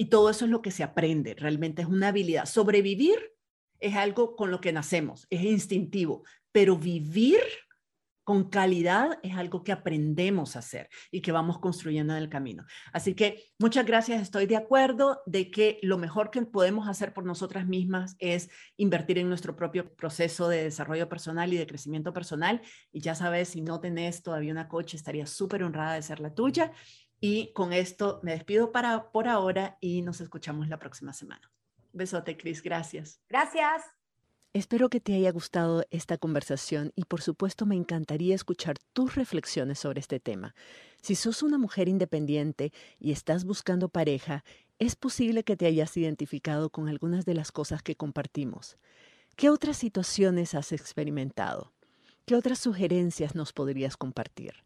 [0.00, 2.46] Y todo eso es lo que se aprende, realmente es una habilidad.
[2.46, 3.18] Sobrevivir
[3.80, 7.42] es algo con lo que nacemos, es instintivo, pero vivir
[8.24, 12.64] con calidad es algo que aprendemos a hacer y que vamos construyendo en el camino.
[12.94, 17.26] Así que muchas gracias, estoy de acuerdo de que lo mejor que podemos hacer por
[17.26, 18.48] nosotras mismas es
[18.78, 22.62] invertir en nuestro propio proceso de desarrollo personal y de crecimiento personal.
[22.90, 26.32] Y ya sabes, si no tenés todavía una coach, estaría súper honrada de ser la
[26.34, 26.72] tuya.
[27.20, 31.50] Y con esto me despido para, por ahora y nos escuchamos la próxima semana.
[31.92, 32.62] Besote, Cris.
[32.62, 33.20] Gracias.
[33.28, 33.82] Gracias.
[34.52, 39.78] Espero que te haya gustado esta conversación y por supuesto me encantaría escuchar tus reflexiones
[39.78, 40.56] sobre este tema.
[41.02, 44.42] Si sos una mujer independiente y estás buscando pareja,
[44.80, 48.76] es posible que te hayas identificado con algunas de las cosas que compartimos.
[49.36, 51.72] ¿Qué otras situaciones has experimentado?
[52.26, 54.64] ¿Qué otras sugerencias nos podrías compartir?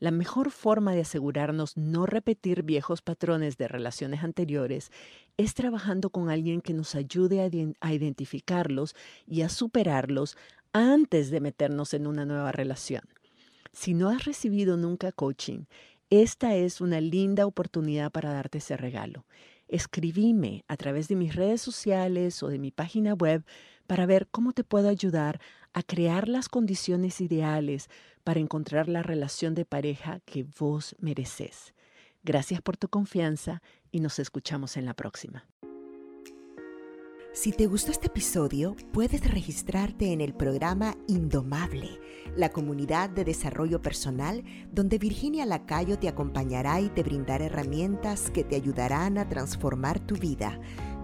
[0.00, 4.90] La mejor forma de asegurarnos no repetir viejos patrones de relaciones anteriores
[5.36, 7.42] es trabajando con alguien que nos ayude
[7.80, 8.96] a, identificarlos
[9.26, 10.38] y a superarlos
[10.72, 13.02] antes de meternos en una nueva relación.
[13.72, 15.64] Si no has recibido nunca coaching,
[16.08, 19.26] esta es una linda oportunidad para darte ese regalo.
[19.68, 23.44] Escribime a través de mis redes sociales o de mi página web
[23.86, 25.40] para ver cómo te puedo ayudar
[25.72, 27.88] a crear las condiciones ideales
[28.24, 31.74] para encontrar la relación de pareja que vos mereces.
[32.22, 35.46] Gracias por tu confianza y nos escuchamos en la próxima.
[37.32, 42.00] Si te gustó este episodio, puedes registrarte en el programa Indomable,
[42.36, 44.42] la comunidad de desarrollo personal
[44.72, 50.16] donde Virginia Lacayo te acompañará y te brindará herramientas que te ayudarán a transformar tu
[50.16, 50.60] vida.